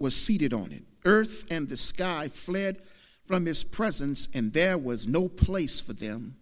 was 0.01 0.17
seated 0.17 0.53
on 0.53 0.73
it. 0.73 0.85
Earth 1.05 1.45
and 1.51 1.69
the 1.69 1.77
sky 1.77 2.29
fled 2.29 2.79
from 3.27 3.47
his 3.47 3.63
presence, 3.63 4.29
and 4.35 4.53
there 4.53 4.79
was 4.79 5.07
no 5.07 5.29
place 5.29 5.81
for 5.81 5.93
them. 5.93 6.37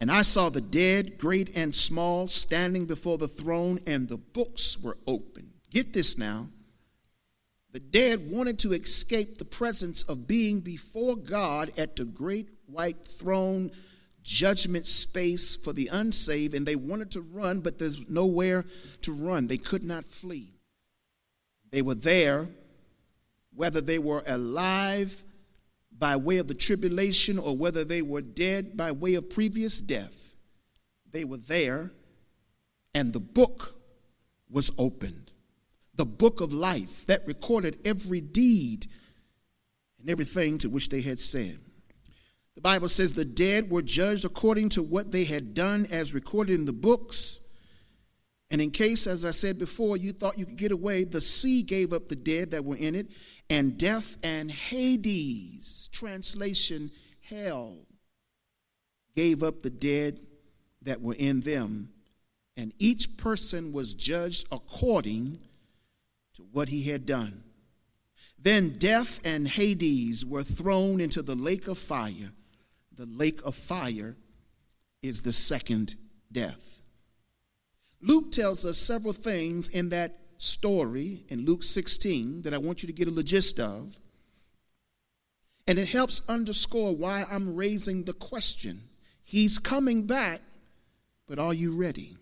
And 0.00 0.10
I 0.10 0.22
saw 0.22 0.50
the 0.50 0.60
dead, 0.60 1.18
great 1.18 1.56
and 1.56 1.74
small, 1.74 2.26
standing 2.26 2.86
before 2.86 3.18
the 3.18 3.28
throne, 3.28 3.80
and 3.86 4.08
the 4.08 4.18
books 4.18 4.80
were 4.82 4.98
opened. 5.06 5.50
Get 5.70 5.92
this 5.92 6.18
now. 6.18 6.46
The 7.72 7.80
dead 7.80 8.30
wanted 8.30 8.58
to 8.60 8.72
escape 8.72 9.36
the 9.36 9.44
presence 9.44 10.02
of 10.04 10.26
being 10.26 10.60
before 10.60 11.16
God 11.16 11.70
at 11.78 11.96
the 11.96 12.04
great 12.04 12.48
white 12.66 13.04
throne 13.04 13.70
judgment 14.22 14.86
space 14.86 15.56
for 15.56 15.72
the 15.72 15.88
unsaved, 15.88 16.54
and 16.54 16.66
they 16.66 16.76
wanted 16.76 17.10
to 17.12 17.20
run, 17.20 17.60
but 17.60 17.78
there's 17.78 18.08
nowhere 18.08 18.64
to 19.02 19.12
run. 19.12 19.46
They 19.46 19.58
could 19.58 19.84
not 19.84 20.04
flee. 20.04 20.55
They 21.76 21.82
were 21.82 21.94
there, 21.94 22.48
whether 23.54 23.82
they 23.82 23.98
were 23.98 24.22
alive 24.26 25.22
by 25.92 26.16
way 26.16 26.38
of 26.38 26.48
the 26.48 26.54
tribulation 26.54 27.38
or 27.38 27.54
whether 27.54 27.84
they 27.84 28.00
were 28.00 28.22
dead 28.22 28.78
by 28.78 28.92
way 28.92 29.14
of 29.14 29.28
previous 29.28 29.82
death, 29.82 30.36
they 31.12 31.22
were 31.26 31.36
there 31.36 31.90
and 32.94 33.12
the 33.12 33.20
book 33.20 33.74
was 34.48 34.70
opened. 34.78 35.32
The 35.96 36.06
book 36.06 36.40
of 36.40 36.50
life 36.50 37.04
that 37.08 37.26
recorded 37.26 37.78
every 37.84 38.22
deed 38.22 38.86
and 40.00 40.08
everything 40.08 40.56
to 40.56 40.70
which 40.70 40.88
they 40.88 41.02
had 41.02 41.18
said. 41.18 41.58
The 42.54 42.62
Bible 42.62 42.88
says 42.88 43.12
the 43.12 43.26
dead 43.26 43.70
were 43.70 43.82
judged 43.82 44.24
according 44.24 44.70
to 44.70 44.82
what 44.82 45.12
they 45.12 45.24
had 45.24 45.52
done 45.52 45.86
as 45.90 46.14
recorded 46.14 46.54
in 46.54 46.64
the 46.64 46.72
books. 46.72 47.45
And 48.50 48.60
in 48.60 48.70
case, 48.70 49.06
as 49.06 49.24
I 49.24 49.32
said 49.32 49.58
before, 49.58 49.96
you 49.96 50.12
thought 50.12 50.38
you 50.38 50.46
could 50.46 50.56
get 50.56 50.72
away, 50.72 51.04
the 51.04 51.20
sea 51.20 51.62
gave 51.62 51.92
up 51.92 52.06
the 52.06 52.16
dead 52.16 52.52
that 52.52 52.64
were 52.64 52.76
in 52.76 52.94
it, 52.94 53.08
and 53.50 53.76
death 53.76 54.16
and 54.22 54.50
Hades, 54.50 55.88
translation 55.92 56.90
hell, 57.22 57.78
gave 59.16 59.42
up 59.42 59.62
the 59.62 59.70
dead 59.70 60.20
that 60.82 61.00
were 61.00 61.16
in 61.18 61.40
them, 61.40 61.90
and 62.56 62.72
each 62.78 63.16
person 63.16 63.72
was 63.72 63.94
judged 63.94 64.46
according 64.52 65.38
to 66.34 66.42
what 66.52 66.68
he 66.68 66.84
had 66.84 67.04
done. 67.04 67.42
Then 68.38 68.78
death 68.78 69.20
and 69.24 69.48
Hades 69.48 70.24
were 70.24 70.42
thrown 70.42 71.00
into 71.00 71.22
the 71.22 71.34
lake 71.34 71.66
of 71.66 71.78
fire. 71.78 72.30
The 72.94 73.06
lake 73.06 73.40
of 73.44 73.54
fire 73.54 74.16
is 75.02 75.22
the 75.22 75.32
second 75.32 75.96
death. 76.30 76.75
Luke 78.06 78.30
tells 78.30 78.64
us 78.64 78.78
several 78.78 79.12
things 79.12 79.68
in 79.68 79.88
that 79.88 80.16
story 80.38 81.24
in 81.28 81.44
Luke 81.44 81.64
16 81.64 82.42
that 82.42 82.54
I 82.54 82.58
want 82.58 82.82
you 82.82 82.86
to 82.86 82.92
get 82.92 83.08
a 83.08 83.22
gist 83.22 83.58
of. 83.58 83.98
And 85.66 85.76
it 85.76 85.88
helps 85.88 86.22
underscore 86.28 86.94
why 86.94 87.24
I'm 87.28 87.56
raising 87.56 88.04
the 88.04 88.12
question. 88.12 88.80
He's 89.24 89.58
coming 89.58 90.06
back, 90.06 90.40
but 91.26 91.40
are 91.40 91.52
you 91.52 91.72
ready? 91.72 92.16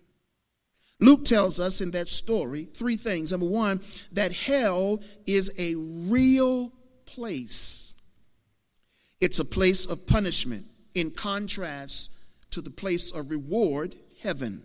Luke 0.99 1.23
tells 1.23 1.59
us 1.59 1.81
in 1.81 1.91
that 1.91 2.07
story 2.07 2.63
three 2.63 2.95
things. 2.95 3.31
Number 3.31 3.45
one, 3.45 3.79
that 4.13 4.31
hell 4.31 5.01
is 5.27 5.51
a 5.59 5.75
real 6.11 6.71
place, 7.05 7.93
it's 9.21 9.37
a 9.37 9.45
place 9.45 9.85
of 9.85 10.07
punishment, 10.07 10.63
in 10.95 11.11
contrast 11.11 12.17
to 12.49 12.61
the 12.61 12.71
place 12.71 13.11
of 13.11 13.29
reward, 13.29 13.93
heaven. 14.23 14.63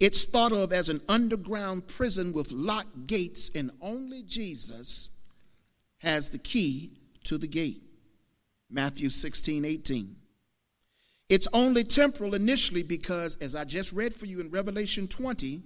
It's 0.00 0.24
thought 0.24 0.52
of 0.52 0.72
as 0.72 0.88
an 0.88 1.00
underground 1.08 1.86
prison 1.86 2.32
with 2.32 2.50
locked 2.50 3.06
gates, 3.06 3.50
and 3.54 3.70
only 3.80 4.22
Jesus 4.22 5.10
has 5.98 6.30
the 6.30 6.38
key 6.38 6.98
to 7.24 7.38
the 7.38 7.46
gate. 7.46 7.82
Matthew 8.70 9.08
16, 9.08 9.64
18. 9.64 10.16
It's 11.28 11.48
only 11.52 11.84
temporal 11.84 12.34
initially 12.34 12.82
because, 12.82 13.36
as 13.36 13.54
I 13.54 13.64
just 13.64 13.92
read 13.92 14.12
for 14.12 14.26
you 14.26 14.40
in 14.40 14.50
Revelation 14.50 15.08
20, 15.08 15.62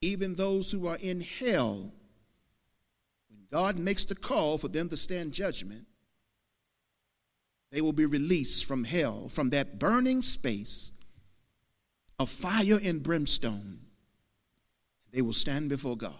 even 0.00 0.34
those 0.34 0.72
who 0.72 0.86
are 0.88 0.96
in 0.96 1.20
hell, 1.20 1.92
when 3.28 3.46
God 3.52 3.76
makes 3.76 4.04
the 4.04 4.14
call 4.14 4.58
for 4.58 4.68
them 4.68 4.88
to 4.88 4.96
stand 4.96 5.32
judgment, 5.32 5.86
they 7.70 7.80
will 7.80 7.92
be 7.92 8.06
released 8.06 8.64
from 8.64 8.84
hell, 8.84 9.28
from 9.28 9.50
that 9.50 9.78
burning 9.78 10.22
space 10.22 10.92
of 12.18 12.30
fire 12.30 12.78
and 12.82 13.02
brimstone. 13.02 13.78
They 15.12 15.22
will 15.22 15.32
stand 15.32 15.68
before 15.68 15.96
God. 15.96 16.14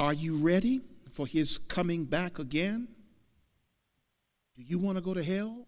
Are 0.00 0.12
you 0.12 0.36
ready 0.36 0.80
for 1.10 1.26
his 1.26 1.58
coming 1.58 2.04
back 2.04 2.38
again? 2.38 2.88
Do 4.56 4.62
you 4.62 4.78
want 4.78 4.96
to 4.96 5.02
go 5.02 5.14
to 5.14 5.22
hell? 5.22 5.66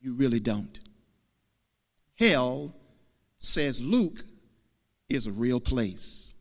You 0.00 0.14
really 0.14 0.40
don't. 0.40 0.78
Hell, 2.18 2.74
says 3.38 3.82
Luke, 3.82 4.24
is 5.08 5.26
a 5.26 5.32
real 5.32 5.60
place. 5.60 6.34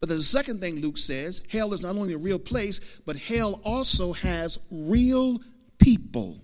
But 0.00 0.08
the 0.08 0.22
second 0.22 0.60
thing 0.60 0.80
Luke 0.80 0.96
says 0.98 1.42
hell 1.50 1.72
is 1.74 1.82
not 1.82 1.96
only 1.96 2.14
a 2.14 2.18
real 2.18 2.38
place, 2.38 3.00
but 3.04 3.16
hell 3.16 3.60
also 3.64 4.12
has 4.14 4.58
real 4.70 5.40
people. 5.78 6.42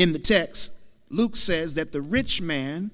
In 0.00 0.14
the 0.14 0.18
text, 0.18 0.72
Luke 1.10 1.36
says 1.36 1.74
that 1.74 1.92
the 1.92 2.00
rich 2.00 2.40
man 2.40 2.90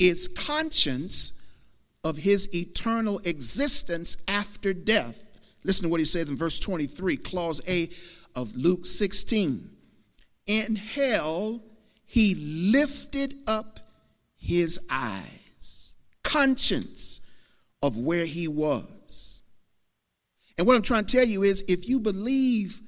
is 0.00 0.26
conscious 0.26 1.54
of 2.02 2.16
his 2.16 2.52
eternal 2.52 3.20
existence 3.20 4.16
after 4.26 4.74
death. 4.74 5.38
Listen 5.62 5.84
to 5.84 5.88
what 5.88 6.00
he 6.00 6.04
says 6.04 6.28
in 6.28 6.36
verse 6.36 6.58
23, 6.58 7.16
clause 7.18 7.60
A 7.68 7.88
of 8.34 8.56
Luke 8.56 8.86
16. 8.86 9.70
In 10.46 10.74
hell, 10.74 11.62
he 12.06 12.34
lifted 12.72 13.36
up 13.46 13.78
his 14.36 14.80
eyes, 14.90 15.94
conscience 16.24 17.20
of 17.84 17.96
where 17.98 18.24
he 18.24 18.48
was. 18.48 19.44
And 20.58 20.66
what 20.66 20.74
I'm 20.74 20.82
trying 20.82 21.04
to 21.04 21.16
tell 21.18 21.24
you 21.24 21.44
is 21.44 21.62
if 21.68 21.88
you 21.88 22.00
believe 22.00 22.81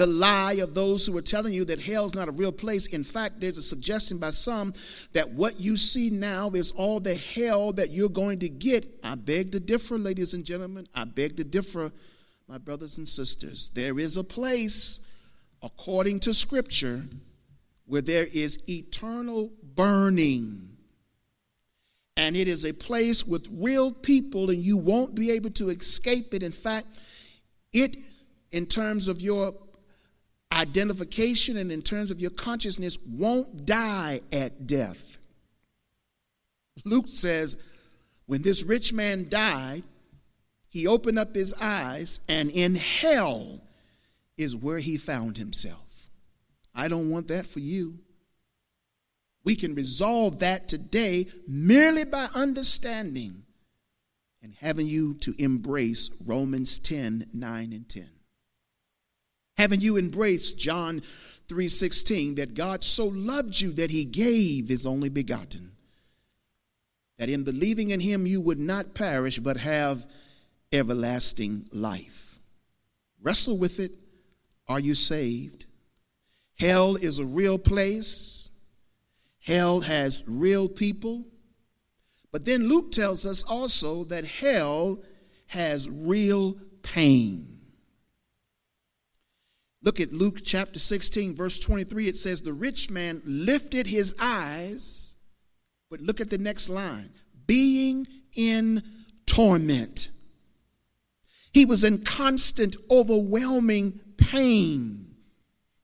the 0.00 0.06
lie 0.06 0.54
of 0.54 0.72
those 0.72 1.06
who 1.06 1.14
are 1.14 1.20
telling 1.22 1.52
you 1.52 1.62
that 1.66 1.78
hell's 1.78 2.14
not 2.14 2.26
a 2.26 2.30
real 2.30 2.52
place. 2.52 2.86
In 2.86 3.02
fact, 3.02 3.38
there's 3.38 3.58
a 3.58 3.62
suggestion 3.62 4.16
by 4.16 4.30
some 4.30 4.72
that 5.12 5.28
what 5.28 5.60
you 5.60 5.76
see 5.76 6.08
now 6.08 6.48
is 6.52 6.72
all 6.72 7.00
the 7.00 7.14
hell 7.14 7.70
that 7.74 7.90
you're 7.90 8.08
going 8.08 8.38
to 8.38 8.48
get. 8.48 8.86
I 9.04 9.14
beg 9.14 9.52
to 9.52 9.60
differ, 9.60 9.98
ladies 9.98 10.32
and 10.32 10.42
gentlemen. 10.42 10.86
I 10.94 11.04
beg 11.04 11.36
to 11.36 11.44
differ, 11.44 11.92
my 12.48 12.56
brothers 12.56 12.96
and 12.96 13.06
sisters. 13.06 13.72
There 13.74 13.98
is 13.98 14.16
a 14.16 14.24
place 14.24 15.22
according 15.62 16.20
to 16.20 16.32
Scripture, 16.32 17.02
where 17.84 18.00
there 18.00 18.26
is 18.32 18.58
eternal 18.70 19.50
burning. 19.74 20.78
And 22.16 22.36
it 22.36 22.48
is 22.48 22.64
a 22.64 22.72
place 22.72 23.26
with 23.26 23.46
real 23.52 23.92
people, 23.92 24.48
and 24.48 24.60
you 24.60 24.78
won't 24.78 25.14
be 25.14 25.30
able 25.32 25.50
to 25.50 25.68
escape 25.68 26.32
it. 26.32 26.42
In 26.42 26.52
fact, 26.52 26.86
it, 27.74 27.98
in 28.50 28.64
terms 28.64 29.06
of 29.06 29.20
your 29.20 29.52
identification 30.52 31.56
and 31.56 31.70
in 31.70 31.82
terms 31.82 32.10
of 32.10 32.20
your 32.20 32.30
consciousness, 32.30 32.98
won't 33.06 33.66
die 33.66 34.20
at 34.32 34.66
death. 34.66 35.18
Luke 36.84 37.08
says, 37.08 37.56
when 38.26 38.42
this 38.42 38.62
rich 38.62 38.92
man 38.92 39.28
died, 39.28 39.82
he 40.68 40.86
opened 40.86 41.18
up 41.18 41.34
his 41.34 41.52
eyes, 41.60 42.20
and 42.28 42.48
in 42.48 42.76
hell 42.76 43.60
is 44.36 44.54
where 44.54 44.78
he 44.78 44.96
found 44.96 45.36
himself. 45.36 46.08
I 46.74 46.86
don't 46.86 47.10
want 47.10 47.28
that 47.28 47.46
for 47.46 47.58
you. 47.58 47.98
We 49.44 49.56
can 49.56 49.74
resolve 49.74 50.38
that 50.40 50.68
today 50.68 51.26
merely 51.48 52.04
by 52.04 52.28
understanding 52.36 53.42
and 54.42 54.54
having 54.60 54.86
you 54.86 55.14
to 55.14 55.34
embrace 55.42 56.10
Romans 56.24 56.78
10 56.78 57.30
9 57.32 57.72
and 57.72 57.88
10. 57.88 58.08
Having 59.60 59.82
you 59.82 59.98
embraced 59.98 60.58
John 60.58 61.02
3:16 61.46 62.36
that 62.36 62.54
God 62.54 62.82
so 62.82 63.08
loved 63.08 63.60
you 63.60 63.72
that 63.72 63.90
he 63.90 64.06
gave 64.06 64.70
his 64.70 64.86
only 64.86 65.10
begotten 65.10 65.72
that 67.18 67.28
in 67.28 67.44
believing 67.44 67.90
in 67.90 68.00
him 68.00 68.26
you 68.26 68.40
would 68.40 68.58
not 68.58 68.94
perish 68.94 69.38
but 69.38 69.58
have 69.58 70.10
everlasting 70.72 71.68
life. 71.72 72.40
Wrestle 73.20 73.58
with 73.58 73.78
it. 73.80 73.92
Are 74.66 74.80
you 74.80 74.94
saved? 74.94 75.66
Hell 76.58 76.96
is 76.96 77.18
a 77.18 77.26
real 77.26 77.58
place. 77.58 78.48
Hell 79.40 79.82
has 79.82 80.24
real 80.26 80.70
people. 80.70 81.26
But 82.32 82.46
then 82.46 82.66
Luke 82.66 82.92
tells 82.92 83.26
us 83.26 83.42
also 83.42 84.04
that 84.04 84.24
hell 84.24 85.02
has 85.48 85.90
real 85.90 86.56
pain. 86.80 87.49
Look 89.82 89.98
at 89.98 90.12
Luke 90.12 90.40
chapter 90.44 90.78
16, 90.78 91.34
verse 91.34 91.58
23. 91.58 92.08
It 92.08 92.16
says, 92.16 92.42
The 92.42 92.52
rich 92.52 92.90
man 92.90 93.22
lifted 93.24 93.86
his 93.86 94.14
eyes, 94.20 95.16
but 95.90 96.00
look 96.00 96.20
at 96.20 96.28
the 96.28 96.38
next 96.38 96.68
line 96.68 97.10
being 97.46 98.06
in 98.36 98.82
torment. 99.26 100.10
He 101.52 101.64
was 101.64 101.82
in 101.82 102.04
constant, 102.04 102.76
overwhelming 102.90 103.98
pain. 104.18 105.14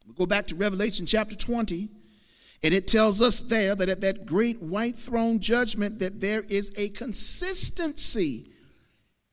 We 0.07 0.15
go 0.15 0.27
back 0.27 0.47
to 0.49 0.55
Revelation 0.55 1.07
chapter 1.07 1.35
20, 1.35 1.89
and 2.63 2.75
it 2.75 2.87
tells 2.87 3.21
us 3.23 3.41
there 3.41 3.75
that 3.75 3.89
at 3.89 4.03
that 4.03 4.27
great 4.27 4.63
white 4.63 4.95
throne 4.95 5.41
judgment 5.41 5.99
that 6.01 6.21
there 6.21 6.43
is 6.43 6.71
a 6.77 6.91
consistency 6.91 8.51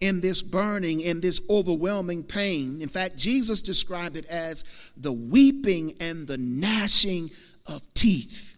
in 0.04 0.20
this 0.20 0.42
burning, 0.42 1.00
in 1.00 1.22
this 1.22 1.40
overwhelming 1.50 2.24
pain. 2.24 2.82
In 2.82 2.90
fact, 2.90 3.18
Jesus 3.18 3.62
described 3.62 4.18
it 4.18 4.26
as 4.26 4.66
the 4.98 5.14
weeping 5.14 5.96
and 6.02 6.28
the 6.28 6.38
gnashing 6.38 7.30
of 7.68 7.82
teeth, 7.94 8.58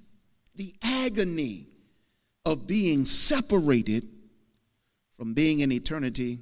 the 0.56 0.74
agony 0.82 1.68
of 2.46 2.66
being 2.66 3.06
separated 3.06 4.08
from 5.18 5.36
being 5.36 5.60
in 5.60 5.72
eternity 5.72 6.40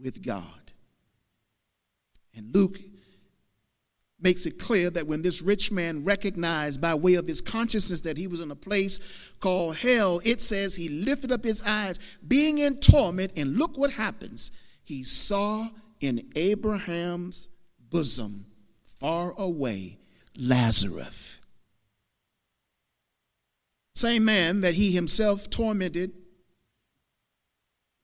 with 0.00 0.24
God. 0.24 0.44
And 2.36 2.54
Luke 2.54 2.78
makes 4.22 4.46
it 4.46 4.58
clear 4.58 4.90
that 4.90 5.06
when 5.06 5.22
this 5.22 5.42
rich 5.42 5.72
man 5.72 6.04
recognized 6.04 6.80
by 6.80 6.94
way 6.94 7.14
of 7.14 7.26
his 7.26 7.40
consciousness 7.40 8.02
that 8.02 8.16
he 8.16 8.26
was 8.26 8.40
in 8.40 8.50
a 8.50 8.56
place 8.56 9.32
called 9.40 9.76
hell, 9.76 10.20
it 10.24 10.40
says 10.40 10.74
he 10.74 10.88
lifted 10.88 11.32
up 11.32 11.44
his 11.44 11.62
eyes, 11.64 11.98
being 12.26 12.58
in 12.58 12.78
torment, 12.78 13.32
and 13.36 13.56
look 13.56 13.76
what 13.76 13.90
happens. 13.90 14.50
He 14.84 15.04
saw 15.04 15.68
in 16.00 16.30
Abraham's 16.36 17.48
bosom, 17.90 18.44
far 19.00 19.32
away, 19.38 19.98
Lazarus. 20.38 21.40
Same 23.94 24.24
man 24.24 24.60
that 24.62 24.74
he 24.74 24.92
himself 24.92 25.50
tormented, 25.50 26.12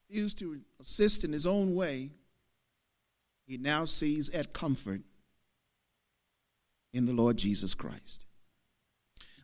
refused 0.08 0.38
to 0.38 0.60
assist 0.80 1.24
in 1.24 1.32
his 1.32 1.46
own 1.46 1.74
way, 1.74 2.10
he 3.46 3.56
now 3.58 3.84
sees 3.84 4.28
at 4.30 4.52
comfort 4.52 5.02
in 6.92 7.06
the 7.06 7.12
Lord 7.12 7.36
Jesus 7.36 7.74
Christ. 7.74 8.24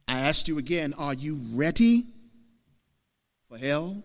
I 0.09 0.21
asked 0.21 0.49
you 0.49 0.59
again, 0.59 0.95
are 0.99 1.15
you 1.15 1.39
ready 1.53 2.05
for 3.49 3.59
hell? 3.59 4.03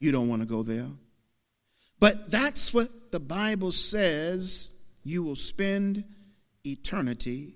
You 0.00 0.12
don't 0.12 0.28
want 0.28 0.42
to 0.42 0.48
go 0.48 0.62
there. 0.62 0.88
But 2.00 2.30
that's 2.30 2.74
what 2.74 2.88
the 3.12 3.20
Bible 3.20 3.72
says 3.72 4.82
you 5.04 5.22
will 5.22 5.36
spend 5.36 6.04
eternity. 6.64 7.54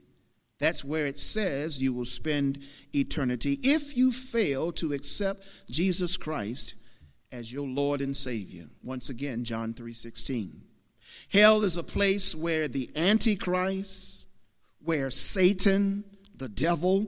That's 0.58 0.84
where 0.84 1.06
it 1.06 1.18
says 1.18 1.80
you 1.80 1.92
will 1.92 2.04
spend 2.04 2.62
eternity 2.94 3.58
if 3.62 3.96
you 3.96 4.12
fail 4.12 4.72
to 4.72 4.92
accept 4.92 5.40
Jesus 5.70 6.16
Christ 6.16 6.74
as 7.30 7.52
your 7.52 7.66
Lord 7.66 8.00
and 8.00 8.16
Savior. 8.16 8.66
Once 8.82 9.10
again, 9.10 9.44
John 9.44 9.74
3:16. 9.74 10.67
Hell 11.32 11.62
is 11.62 11.76
a 11.76 11.82
place 11.82 12.34
where 12.34 12.68
the 12.68 12.90
Antichrist, 12.96 14.28
where 14.82 15.10
Satan, 15.10 16.04
the 16.36 16.48
devil, 16.48 17.06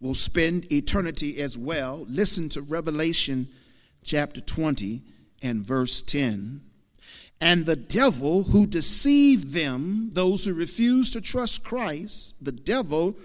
will 0.00 0.14
spend 0.14 0.70
eternity 0.72 1.40
as 1.40 1.56
well. 1.56 2.04
Listen 2.08 2.48
to 2.50 2.62
Revelation 2.62 3.46
chapter 4.04 4.40
20 4.40 5.02
and 5.42 5.64
verse 5.64 6.02
10. 6.02 6.60
And 7.40 7.66
the 7.66 7.76
devil 7.76 8.44
who 8.44 8.66
deceived 8.66 9.52
them, 9.52 10.10
those 10.12 10.44
who 10.44 10.54
refused 10.54 11.12
to 11.12 11.20
trust 11.20 11.64
Christ, 11.64 12.44
the 12.44 12.52
devil 12.52 13.16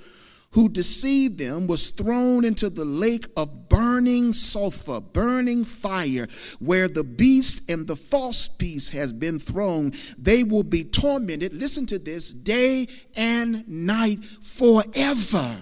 who 0.54 0.70
deceived 0.70 1.38
them 1.38 1.68
was 1.68 1.90
thrown 1.90 2.46
into 2.46 2.70
the 2.70 2.86
lake 2.86 3.26
of 3.36 3.70
burning 3.70 4.34
sulfur, 4.34 5.00
burning 5.00 5.66
fire, 5.66 6.28
where 6.60 6.88
the 6.88 7.04
beast 7.04 7.70
and 7.70 7.88
the 7.88 7.96
false 7.96 8.48
beast 8.48 8.92
has 8.94 9.12
been 9.12 9.40
thrown. 9.40 9.92
They 10.18 10.44
will 10.44 10.64
be 10.64 10.84
tormented, 10.84 11.54
listen 11.54 11.86
to 11.88 12.00
this, 12.00 12.34
day 12.34 12.88
and 13.16 13.68
night 13.68 14.24
forever. 14.24 15.58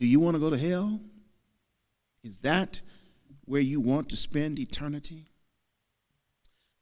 Do 0.00 0.08
you 0.08 0.18
want 0.18 0.34
to 0.34 0.40
go 0.40 0.50
to 0.50 0.58
hell? 0.58 1.00
Is 2.24 2.38
that 2.38 2.80
where 3.44 3.60
you 3.60 3.80
want 3.80 4.08
to 4.08 4.16
spend 4.16 4.58
eternity? 4.58 5.26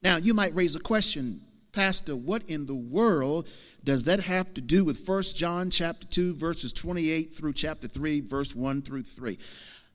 Now, 0.01 0.17
you 0.17 0.33
might 0.33 0.55
raise 0.55 0.75
a 0.75 0.79
question, 0.79 1.41
Pastor, 1.71 2.15
what 2.15 2.49
in 2.49 2.65
the 2.65 2.75
world 2.75 3.47
does 3.83 4.05
that 4.05 4.21
have 4.21 4.53
to 4.53 4.61
do 4.61 4.85
with 4.85 5.07
1 5.07 5.23
John 5.35 5.69
chapter 5.69 6.05
2 6.07 6.35
verses 6.35 6.71
28 6.73 7.33
through 7.33 7.53
chapter 7.53 7.87
3 7.87 8.21
verse 8.21 8.55
1 8.55 8.81
through 8.81 9.03
3? 9.03 9.37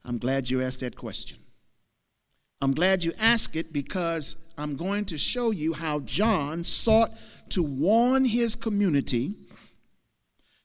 I'm 0.05 0.19
glad 0.19 0.51
you 0.51 0.63
asked 0.63 0.81
that 0.81 0.97
question. 0.97 1.39
I'm 2.61 2.73
glad 2.73 3.05
you 3.05 3.13
asked 3.21 3.55
it 3.55 3.73
because 3.73 4.51
I'm 4.57 4.77
going 4.77 5.05
to 5.07 5.19
show 5.19 5.51
you 5.51 5.75
how 5.75 6.01
John 6.01 6.65
sought 6.65 7.11
to 7.51 7.63
warn 7.63 8.25
his 8.25 8.57
community 8.57 9.35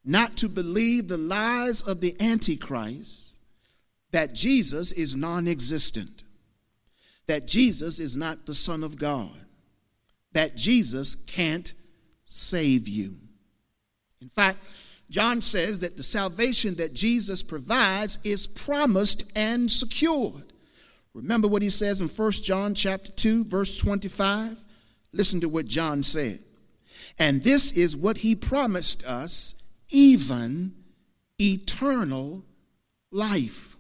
not 0.04 0.38
to 0.38 0.50
believe 0.50 1.08
the 1.08 1.18
lies 1.18 1.82
of 1.82 2.02
the 2.02 2.16
Antichrist, 2.20 3.40
that 4.12 4.34
Jesus 4.34 4.92
is 4.92 5.16
non 5.16 5.48
existent, 5.48 6.24
that 7.28 7.48
Jesus 7.48 8.00
is 8.00 8.18
not 8.18 8.46
the 8.46 8.56
Son 8.56 8.84
of 8.84 8.98
God, 8.98 9.32
that 10.34 10.56
Jesus 10.56 11.16
can't 11.16 11.74
save 12.32 12.88
you. 12.88 13.16
In 14.22 14.30
fact, 14.30 14.60
John 15.10 15.42
says 15.42 15.80
that 15.80 15.98
the 15.98 16.04
salvation 16.04 16.76
that 16.76 16.94
Jesus 16.94 17.44
provides 17.44 18.18
is 18.24 18.48
promised 18.48 19.38
and 19.38 19.70
secured. 19.70 20.54
Remember 21.14 21.48
what 21.48 21.62
he 21.62 21.70
says 21.70 22.00
in 22.00 22.08
1 22.08 22.32
John 22.32 22.74
chapter 22.74 23.12
2 23.12 23.44
verse 23.46 23.78
25? 23.80 24.58
Listen 25.12 25.42
to 25.42 25.50
what 25.50 25.66
John 25.66 26.04
said. 26.04 26.40
And 27.20 27.44
this 27.44 27.74
is 27.74 27.98
what 27.98 28.20
he 28.20 28.36
promised 28.36 29.06
us, 29.06 29.70
even 29.90 30.74
eternal 31.40 32.46
life. 33.12 33.76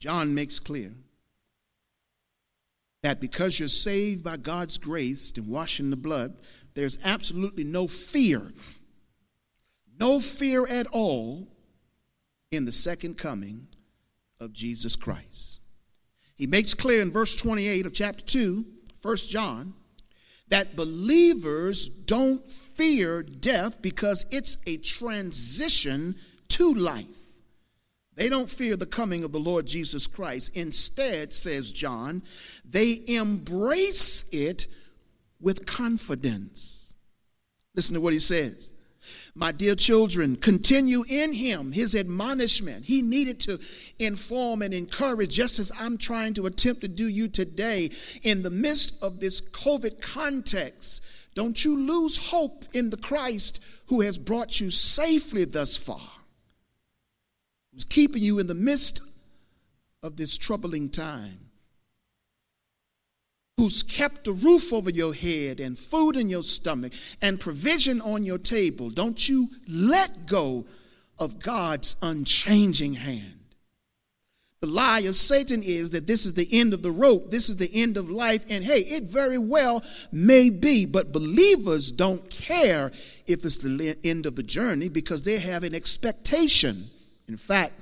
John 0.00 0.34
makes 0.34 0.58
clear 0.58 0.92
that 3.06 3.20
because 3.20 3.60
you're 3.60 3.68
saved 3.68 4.24
by 4.24 4.36
God's 4.36 4.78
grace 4.78 5.32
and 5.36 5.46
washing 5.46 5.90
the 5.90 5.96
blood, 5.96 6.34
there's 6.74 6.98
absolutely 7.04 7.62
no 7.62 7.86
fear, 7.86 8.42
no 10.00 10.18
fear 10.18 10.66
at 10.66 10.88
all 10.88 11.46
in 12.50 12.64
the 12.64 12.72
second 12.72 13.16
coming 13.16 13.68
of 14.40 14.52
Jesus 14.52 14.96
Christ. 14.96 15.60
He 16.34 16.48
makes 16.48 16.74
clear 16.74 17.00
in 17.00 17.12
verse 17.12 17.36
28 17.36 17.86
of 17.86 17.94
chapter 17.94 18.24
2, 18.24 18.64
1 19.02 19.16
John, 19.28 19.74
that 20.48 20.74
believers 20.74 21.86
don't 21.86 22.50
fear 22.50 23.22
death 23.22 23.80
because 23.82 24.26
it's 24.32 24.58
a 24.66 24.78
transition 24.78 26.16
to 26.48 26.74
life. 26.74 27.25
They 28.16 28.28
don't 28.28 28.50
fear 28.50 28.76
the 28.76 28.86
coming 28.86 29.24
of 29.24 29.32
the 29.32 29.38
Lord 29.38 29.66
Jesus 29.66 30.06
Christ. 30.06 30.56
Instead, 30.56 31.32
says 31.32 31.70
John, 31.70 32.22
they 32.64 33.00
embrace 33.06 34.30
it 34.32 34.66
with 35.40 35.66
confidence. 35.66 36.94
Listen 37.74 37.94
to 37.94 38.00
what 38.00 38.14
he 38.14 38.18
says. 38.18 38.72
My 39.34 39.52
dear 39.52 39.74
children, 39.74 40.36
continue 40.36 41.04
in 41.10 41.34
him, 41.34 41.72
his 41.72 41.94
admonishment. 41.94 42.86
He 42.86 43.02
needed 43.02 43.38
to 43.40 43.60
inform 43.98 44.62
and 44.62 44.72
encourage, 44.72 45.34
just 45.34 45.58
as 45.58 45.70
I'm 45.78 45.98
trying 45.98 46.32
to 46.34 46.46
attempt 46.46 46.80
to 46.80 46.88
do 46.88 47.06
you 47.06 47.28
today. 47.28 47.90
In 48.22 48.42
the 48.42 48.50
midst 48.50 49.02
of 49.04 49.20
this 49.20 49.42
COVID 49.42 50.00
context, 50.00 51.04
don't 51.34 51.62
you 51.66 51.76
lose 51.76 52.30
hope 52.30 52.64
in 52.72 52.88
the 52.88 52.96
Christ 52.96 53.62
who 53.88 54.00
has 54.00 54.16
brought 54.16 54.58
you 54.58 54.70
safely 54.70 55.44
thus 55.44 55.76
far, 55.76 56.00
who's 57.76 57.84
keeping 57.84 58.22
you 58.22 58.38
in 58.38 58.46
the 58.46 58.54
midst 58.54 59.02
of 60.02 60.16
this 60.16 60.38
troubling 60.38 60.88
time 60.88 61.46
who's 63.58 63.82
kept 63.82 64.26
a 64.26 64.32
roof 64.32 64.72
over 64.72 64.90
your 64.90 65.12
head 65.12 65.60
and 65.60 65.78
food 65.78 66.16
in 66.16 66.30
your 66.30 66.42
stomach 66.42 66.92
and 67.20 67.38
provision 67.38 68.00
on 68.00 68.22
your 68.22 68.38
table, 68.38 68.88
don't 68.88 69.28
you 69.28 69.48
let 69.68 70.26
go 70.26 70.64
of 71.18 71.38
God's 71.38 71.96
unchanging 72.02 72.94
hand. 72.94 73.32
The 74.60 74.68
lie 74.68 75.00
of 75.00 75.16
Satan 75.16 75.62
is 75.62 75.90
that 75.90 76.06
this 76.06 76.24
is 76.24 76.34
the 76.34 76.48
end 76.50 76.72
of 76.72 76.82
the 76.82 76.90
rope, 76.90 77.30
this 77.30 77.50
is 77.50 77.58
the 77.58 77.70
end 77.74 77.98
of 77.98 78.10
life, 78.10 78.44
and 78.48 78.64
hey, 78.64 78.80
it 78.80 79.04
very 79.04 79.38
well 79.38 79.82
may 80.10 80.48
be, 80.48 80.86
but 80.86 81.12
believers 81.12 81.92
don't 81.92 82.28
care 82.30 82.88
if 83.26 83.44
it's 83.44 83.58
the 83.58 83.96
end 84.02 84.24
of 84.24 84.34
the 84.34 84.42
journey 84.42 84.88
because 84.88 85.24
they 85.24 85.38
have 85.38 85.62
an 85.62 85.74
expectation. 85.74 86.84
In 87.28 87.36
fact, 87.36 87.74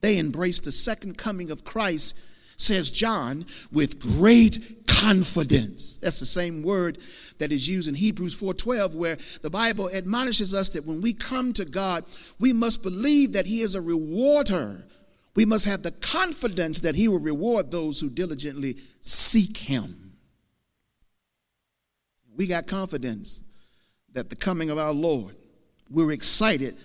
they 0.00 0.18
embrace 0.18 0.60
the 0.60 0.72
second 0.72 1.18
coming 1.18 1.50
of 1.50 1.64
Christ 1.64 2.18
says 2.60 2.92
John, 2.92 3.46
with 3.72 4.00
great 4.00 4.86
confidence. 4.86 5.96
That's 5.98 6.20
the 6.20 6.26
same 6.26 6.62
word 6.62 6.98
that 7.38 7.52
is 7.52 7.66
used 7.66 7.88
in 7.88 7.94
Hebrews 7.94 8.34
4:12 8.34 8.94
where 8.94 9.16
the 9.40 9.50
Bible 9.50 9.88
admonishes 9.90 10.52
us 10.52 10.68
that 10.70 10.84
when 10.84 11.00
we 11.00 11.14
come 11.14 11.54
to 11.54 11.64
God, 11.64 12.04
we 12.38 12.52
must 12.52 12.82
believe 12.82 13.32
that 13.32 13.46
he 13.46 13.62
is 13.62 13.74
a 13.74 13.80
rewarder. 13.80 14.84
We 15.34 15.46
must 15.46 15.64
have 15.64 15.82
the 15.82 15.92
confidence 15.92 16.80
that 16.80 16.96
he 16.96 17.08
will 17.08 17.18
reward 17.18 17.70
those 17.70 18.00
who 18.00 18.10
diligently 18.10 18.76
seek 19.00 19.56
him. 19.56 20.12
We 22.36 22.46
got 22.46 22.66
confidence 22.66 23.42
that 24.12 24.28
the 24.28 24.36
coming 24.36 24.70
of 24.70 24.78
our 24.78 24.92
Lord, 24.92 25.36
we're 25.88 26.12
excited. 26.12 26.76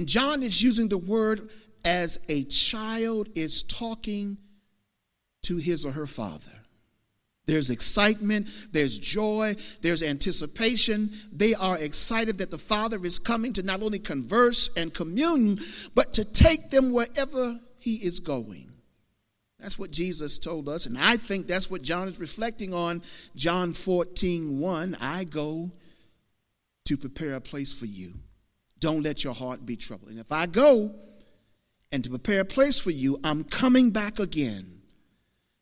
And 0.00 0.08
John 0.08 0.42
is 0.42 0.62
using 0.62 0.88
the 0.88 0.96
word 0.96 1.50
as 1.84 2.24
a 2.30 2.44
child 2.44 3.28
is 3.34 3.62
talking 3.62 4.38
to 5.42 5.58
his 5.58 5.84
or 5.84 5.90
her 5.90 6.06
father. 6.06 6.56
There's 7.44 7.68
excitement, 7.68 8.48
there's 8.72 8.98
joy, 8.98 9.56
there's 9.82 10.02
anticipation. 10.02 11.10
They 11.30 11.52
are 11.52 11.76
excited 11.76 12.38
that 12.38 12.50
the 12.50 12.56
Father 12.56 13.04
is 13.04 13.18
coming 13.18 13.52
to 13.52 13.62
not 13.62 13.82
only 13.82 13.98
converse 13.98 14.70
and 14.74 14.94
commune, 14.94 15.58
but 15.94 16.14
to 16.14 16.24
take 16.24 16.70
them 16.70 16.92
wherever 16.92 17.60
he 17.78 17.96
is 17.96 18.20
going. 18.20 18.72
That's 19.58 19.78
what 19.78 19.90
Jesus 19.90 20.38
told 20.38 20.66
us, 20.70 20.86
and 20.86 20.96
I 20.96 21.18
think 21.18 21.46
that's 21.46 21.70
what 21.70 21.82
John 21.82 22.08
is 22.08 22.18
reflecting 22.18 22.72
on. 22.72 23.02
John 23.36 23.74
14, 23.74 24.60
1. 24.60 24.96
I 24.98 25.24
go 25.24 25.72
to 26.86 26.96
prepare 26.96 27.34
a 27.34 27.40
place 27.42 27.78
for 27.78 27.84
you. 27.84 28.14
Don't 28.80 29.02
let 29.02 29.22
your 29.22 29.34
heart 29.34 29.64
be 29.64 29.76
troubled. 29.76 30.10
And 30.10 30.18
if 30.18 30.32
I 30.32 30.46
go 30.46 30.90
and 31.92 32.02
to 32.04 32.10
prepare 32.10 32.40
a 32.40 32.44
place 32.44 32.80
for 32.80 32.90
you, 32.90 33.20
I'm 33.22 33.44
coming 33.44 33.90
back 33.90 34.18
again 34.18 34.80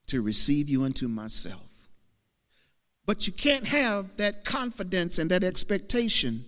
to 0.06 0.22
receive 0.22 0.68
you 0.68 0.84
unto 0.84 1.08
myself. 1.08 1.88
But 3.06 3.26
you 3.26 3.32
can't 3.32 3.66
have 3.66 4.16
that 4.16 4.44
confidence 4.44 5.18
and 5.18 5.30
that 5.30 5.42
expectation 5.42 6.44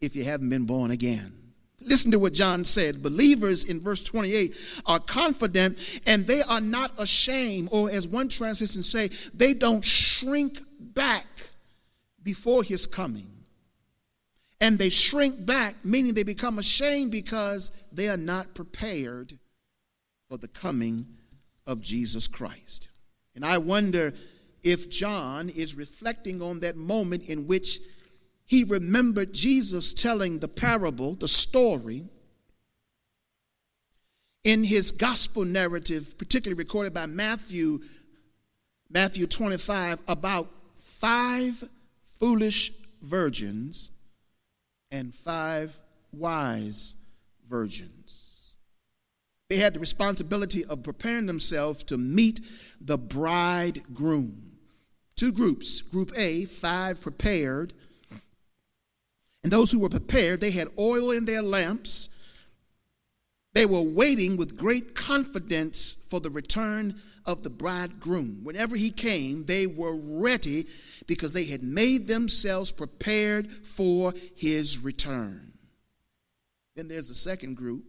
if 0.00 0.14
you 0.16 0.24
haven't 0.24 0.50
been 0.50 0.66
born 0.66 0.90
again. 0.90 1.32
Listen 1.80 2.10
to 2.10 2.18
what 2.18 2.32
John 2.32 2.64
said. 2.64 3.02
Believers 3.02 3.64
in 3.64 3.80
verse 3.80 4.02
28 4.02 4.56
are 4.86 4.98
confident 4.98 6.00
and 6.06 6.26
they 6.26 6.42
are 6.42 6.60
not 6.60 6.90
ashamed, 6.98 7.68
or 7.70 7.90
as 7.90 8.08
one 8.08 8.28
translation 8.28 8.82
say, 8.82 9.08
they 9.34 9.54
don't 9.54 9.84
shrink 9.84 10.58
back 10.80 11.26
before 12.22 12.64
his 12.64 12.86
coming. 12.86 13.35
And 14.60 14.78
they 14.78 14.88
shrink 14.88 15.44
back, 15.44 15.76
meaning 15.84 16.14
they 16.14 16.22
become 16.22 16.58
ashamed 16.58 17.10
because 17.10 17.70
they 17.92 18.08
are 18.08 18.16
not 18.16 18.54
prepared 18.54 19.38
for 20.28 20.38
the 20.38 20.48
coming 20.48 21.06
of 21.66 21.80
Jesus 21.80 22.26
Christ. 22.26 22.88
And 23.34 23.44
I 23.44 23.58
wonder 23.58 24.14
if 24.62 24.90
John 24.90 25.48
is 25.50 25.74
reflecting 25.74 26.40
on 26.40 26.60
that 26.60 26.76
moment 26.76 27.28
in 27.28 27.46
which 27.46 27.80
he 28.46 28.64
remembered 28.64 29.34
Jesus 29.34 29.92
telling 29.92 30.38
the 30.38 30.48
parable, 30.48 31.14
the 31.14 31.28
story, 31.28 32.04
in 34.44 34.62
his 34.62 34.92
gospel 34.92 35.44
narrative, 35.44 36.16
particularly 36.16 36.56
recorded 36.56 36.94
by 36.94 37.06
Matthew, 37.06 37.80
Matthew 38.88 39.26
25, 39.26 40.02
about 40.06 40.48
five 40.76 41.62
foolish 42.18 42.70
virgins 43.02 43.90
and 44.90 45.14
five 45.14 45.78
wise 46.12 46.96
virgins. 47.48 48.56
They 49.48 49.56
had 49.56 49.74
the 49.74 49.80
responsibility 49.80 50.64
of 50.64 50.82
preparing 50.82 51.26
themselves 51.26 51.84
to 51.84 51.98
meet 51.98 52.40
the 52.80 52.98
bridegroom. 52.98 54.52
Two 55.16 55.32
groups. 55.32 55.80
Group 55.80 56.10
A, 56.16 56.44
five 56.44 57.00
prepared. 57.00 57.72
And 59.44 59.52
those 59.52 59.70
who 59.70 59.78
were 59.78 59.88
prepared, 59.88 60.40
they 60.40 60.50
had 60.50 60.68
oil 60.78 61.12
in 61.12 61.24
their 61.24 61.42
lamps. 61.42 62.08
They 63.54 63.66
were 63.66 63.82
waiting 63.82 64.36
with 64.36 64.58
great 64.58 64.94
confidence 64.94 65.94
for 66.10 66.20
the 66.20 66.30
return 66.30 67.00
of 67.26 67.42
the 67.42 67.50
bridegroom. 67.50 68.40
Whenever 68.42 68.76
he 68.76 68.90
came, 68.90 69.44
they 69.44 69.66
were 69.66 69.96
ready 69.96 70.66
because 71.06 71.32
they 71.32 71.44
had 71.44 71.62
made 71.62 72.06
themselves 72.06 72.70
prepared 72.70 73.50
for 73.50 74.12
his 74.34 74.82
return. 74.82 75.52
Then 76.74 76.88
there's 76.88 77.10
a 77.10 77.14
second 77.14 77.56
group 77.56 77.84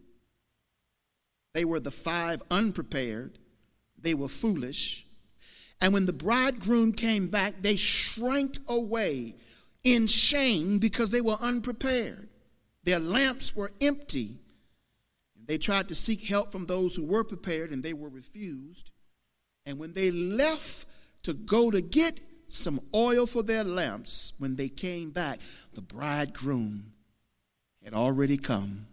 they 1.54 1.64
were 1.64 1.80
the 1.80 1.90
five 1.90 2.42
unprepared, 2.50 3.38
they 4.00 4.14
were 4.14 4.28
foolish. 4.28 5.06
And 5.80 5.92
when 5.92 6.06
the 6.06 6.12
bridegroom 6.12 6.92
came 6.92 7.28
back, 7.28 7.54
they 7.62 7.76
shrank 7.76 8.58
away 8.68 9.34
in 9.84 10.06
shame 10.06 10.78
because 10.78 11.10
they 11.10 11.20
were 11.20 11.36
unprepared. 11.40 12.28
Their 12.84 12.98
lamps 12.98 13.54
were 13.54 13.70
empty. 13.80 14.36
They 15.46 15.58
tried 15.58 15.88
to 15.88 15.94
seek 15.94 16.24
help 16.24 16.50
from 16.50 16.66
those 16.66 16.94
who 16.94 17.06
were 17.06 17.24
prepared 17.24 17.70
and 17.70 17.82
they 17.82 17.92
were 17.92 18.08
refused. 18.08 18.90
And 19.68 19.78
when 19.78 19.92
they 19.92 20.10
left 20.10 20.86
to 21.24 21.34
go 21.34 21.70
to 21.70 21.82
get 21.82 22.18
some 22.46 22.80
oil 22.94 23.26
for 23.26 23.42
their 23.42 23.62
lamps, 23.62 24.32
when 24.38 24.56
they 24.56 24.70
came 24.70 25.10
back, 25.10 25.40
the 25.74 25.82
bridegroom 25.82 26.94
had 27.84 27.92
already 27.92 28.38
come 28.38 28.86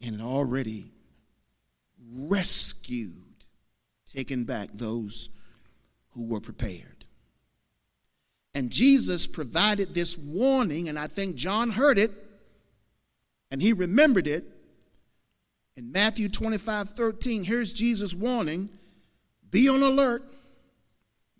and 0.00 0.18
had 0.18 0.24
already 0.24 0.92
rescued, 2.26 3.12
taken 4.06 4.44
back 4.44 4.70
those 4.72 5.28
who 6.12 6.24
were 6.24 6.40
prepared. 6.40 7.04
And 8.54 8.70
Jesus 8.70 9.26
provided 9.26 9.92
this 9.92 10.16
warning, 10.16 10.88
and 10.88 10.98
I 10.98 11.06
think 11.06 11.36
John 11.36 11.68
heard 11.68 11.98
it 11.98 12.12
and 13.50 13.60
he 13.60 13.74
remembered 13.74 14.26
it. 14.26 14.44
In 15.76 15.92
Matthew 15.92 16.30
25 16.30 16.90
13, 16.90 17.44
here's 17.44 17.74
Jesus' 17.74 18.14
warning 18.14 18.70
Be 19.52 19.68
on 19.68 19.82
alert, 19.82 20.24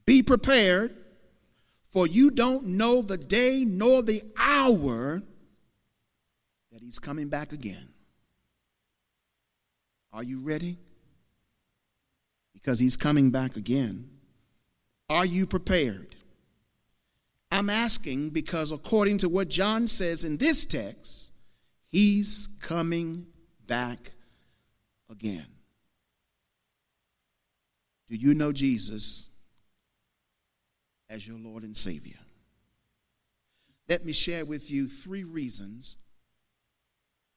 be 0.06 0.22
prepared, 0.22 0.94
for 1.90 2.06
you 2.06 2.30
don't 2.30 2.66
know 2.66 3.02
the 3.02 3.16
day 3.18 3.64
nor 3.66 4.02
the 4.02 4.22
hour 4.38 5.22
that 6.70 6.80
he's 6.80 6.98
coming 6.98 7.28
back 7.28 7.52
again. 7.52 7.88
Are 10.12 10.22
you 10.22 10.40
ready? 10.40 10.78
Because 12.54 12.78
he's 12.78 12.96
coming 12.96 13.30
back 13.30 13.56
again. 13.56 14.08
Are 15.08 15.26
you 15.26 15.46
prepared? 15.46 16.14
I'm 17.50 17.68
asking 17.68 18.30
because 18.30 18.72
according 18.72 19.18
to 19.18 19.28
what 19.28 19.48
John 19.48 19.86
says 19.88 20.24
in 20.24 20.38
this 20.38 20.64
text, 20.64 21.32
he's 21.88 22.46
coming 22.62 23.26
back 23.66 24.12
again. 25.10 25.51
Do 28.12 28.18
you 28.18 28.34
know 28.34 28.52
Jesus 28.52 29.30
as 31.08 31.26
your 31.26 31.38
Lord 31.38 31.62
and 31.62 31.74
Savior? 31.74 32.18
Let 33.88 34.04
me 34.04 34.12
share 34.12 34.44
with 34.44 34.70
you 34.70 34.86
three 34.86 35.24
reasons, 35.24 35.96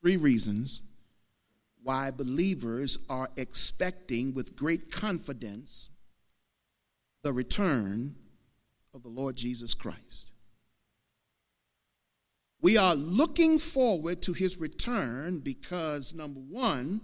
three 0.02 0.18
reasons 0.18 0.82
why 1.82 2.12
believers 2.12 3.06
are 3.10 3.30
expecting 3.38 4.34
with 4.34 4.58
great 4.58 4.92
confidence 4.92 5.92
the 7.24 7.32
return 7.32 8.14
of 8.94 9.02
the 9.02 9.08
Lord 9.08 9.38
Jesus 9.38 9.74
Christ. 9.74 10.34
We 12.62 12.76
are 12.76 12.96
looking 12.96 13.60
forward 13.60 14.22
to 14.24 14.34
his 14.34 14.58
return 14.58 15.40
because, 15.40 16.14
number 16.14 16.42
one, 16.42 17.00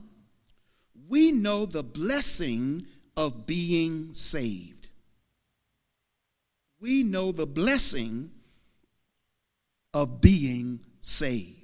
we 1.08 1.32
know 1.32 1.66
the 1.66 1.84
blessing 1.84 2.86
of 3.18 3.46
being 3.46 4.14
saved. 4.14 4.90
We 6.80 7.04
know 7.04 7.32
the 7.32 7.46
blessing 7.46 8.30
of 9.94 10.22
being 10.22 10.80
saved. 11.02 11.58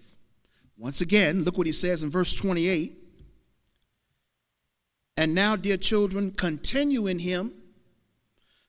Once 0.78 1.02
again, 1.02 1.44
look 1.44 1.58
what 1.58 1.66
he 1.68 1.74
says 1.74 2.04
in 2.04 2.12
verse 2.12 2.36
28. 2.36 2.94
And 5.18 5.34
now, 5.34 5.56
dear 5.56 5.78
children, 5.78 6.32
continue 6.32 7.08
in 7.08 7.18
him 7.18 7.52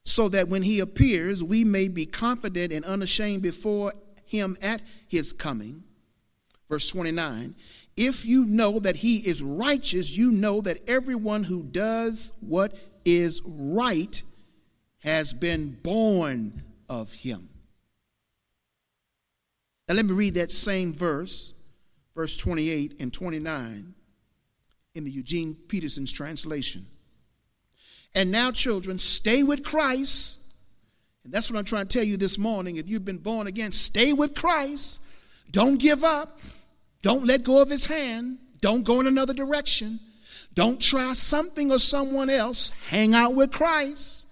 so 0.04 0.30
that 0.30 0.48
when 0.48 0.62
he 0.62 0.80
appears, 0.80 1.44
we 1.44 1.64
may 1.64 1.88
be 1.88 2.06
confident 2.06 2.72
and 2.72 2.84
unashamed 2.86 3.42
before 3.42 3.92
him 4.24 4.56
at 4.62 4.80
his 5.06 5.32
coming. 5.32 5.84
Verse 6.68 6.88
29 6.90 7.54
If 8.00 8.24
you 8.24 8.46
know 8.46 8.78
that 8.78 8.94
he 8.94 9.16
is 9.16 9.42
righteous, 9.42 10.16
you 10.16 10.30
know 10.30 10.60
that 10.60 10.88
everyone 10.88 11.42
who 11.42 11.64
does 11.64 12.32
what 12.40 12.72
is 13.04 13.42
right 13.44 14.22
has 15.00 15.32
been 15.32 15.76
born 15.82 16.62
of 16.88 17.12
him. 17.12 17.48
Now, 19.88 19.96
let 19.96 20.04
me 20.04 20.12
read 20.12 20.34
that 20.34 20.52
same 20.52 20.92
verse, 20.92 21.54
verse 22.14 22.36
28 22.36 23.00
and 23.00 23.12
29, 23.12 23.94
in 24.94 25.04
the 25.04 25.10
Eugene 25.10 25.56
Peterson's 25.66 26.12
translation. 26.12 26.86
And 28.14 28.30
now, 28.30 28.52
children, 28.52 29.00
stay 29.00 29.42
with 29.42 29.64
Christ. 29.64 30.54
And 31.24 31.32
that's 31.32 31.50
what 31.50 31.58
I'm 31.58 31.64
trying 31.64 31.88
to 31.88 31.98
tell 31.98 32.06
you 32.06 32.16
this 32.16 32.38
morning. 32.38 32.76
If 32.76 32.88
you've 32.88 33.04
been 33.04 33.18
born 33.18 33.48
again, 33.48 33.72
stay 33.72 34.12
with 34.12 34.36
Christ. 34.36 35.02
Don't 35.50 35.80
give 35.80 36.04
up. 36.04 36.38
Don't 37.02 37.26
let 37.26 37.44
go 37.44 37.62
of 37.62 37.70
his 37.70 37.86
hand. 37.86 38.38
Don't 38.60 38.84
go 38.84 39.00
in 39.00 39.06
another 39.06 39.34
direction. 39.34 39.98
Don't 40.54 40.80
try 40.80 41.12
something 41.12 41.70
or 41.70 41.78
someone 41.78 42.30
else. 42.30 42.70
Hang 42.88 43.14
out 43.14 43.34
with 43.34 43.52
Christ. 43.52 44.26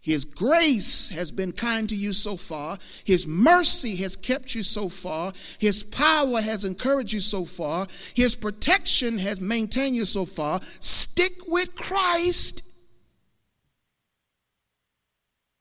His 0.00 0.24
grace 0.24 1.08
has 1.10 1.30
been 1.30 1.52
kind 1.52 1.88
to 1.88 1.96
you 1.96 2.12
so 2.12 2.36
far. 2.36 2.78
His 3.04 3.26
mercy 3.26 3.96
has 3.96 4.14
kept 4.14 4.54
you 4.54 4.62
so 4.62 4.88
far. 4.88 5.32
His 5.58 5.82
power 5.82 6.40
has 6.40 6.64
encouraged 6.64 7.12
you 7.12 7.20
so 7.20 7.44
far. 7.44 7.88
His 8.14 8.36
protection 8.36 9.18
has 9.18 9.40
maintained 9.40 9.96
you 9.96 10.04
so 10.04 10.24
far. 10.24 10.60
Stick 10.80 11.32
with 11.48 11.74
Christ 11.74 12.66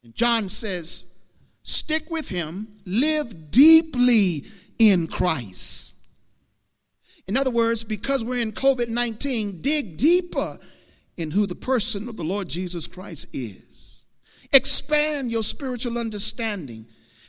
and 0.05 0.13
John 0.13 0.49
says, 0.49 1.19
stick 1.63 2.11
with 2.11 2.29
him, 2.29 2.67
live 2.85 3.49
deeply 3.49 4.45
in 4.77 5.07
Christ. 5.07 5.94
In 7.27 7.37
other 7.37 7.49
words, 7.49 7.83
because 7.83 8.23
we're 8.23 8.41
in 8.41 8.51
COVID 8.51 8.89
19, 8.89 9.61
dig 9.61 9.97
deeper 9.97 10.57
in 11.17 11.31
who 11.31 11.47
the 11.47 11.55
person 11.55 12.07
of 12.07 12.17
the 12.17 12.23
Lord 12.23 12.47
Jesus 12.47 12.87
Christ 12.87 13.27
is. 13.33 14.03
Expand 14.53 15.31
your 15.31 15.43
spiritual 15.43 15.97
understanding. 15.97 16.85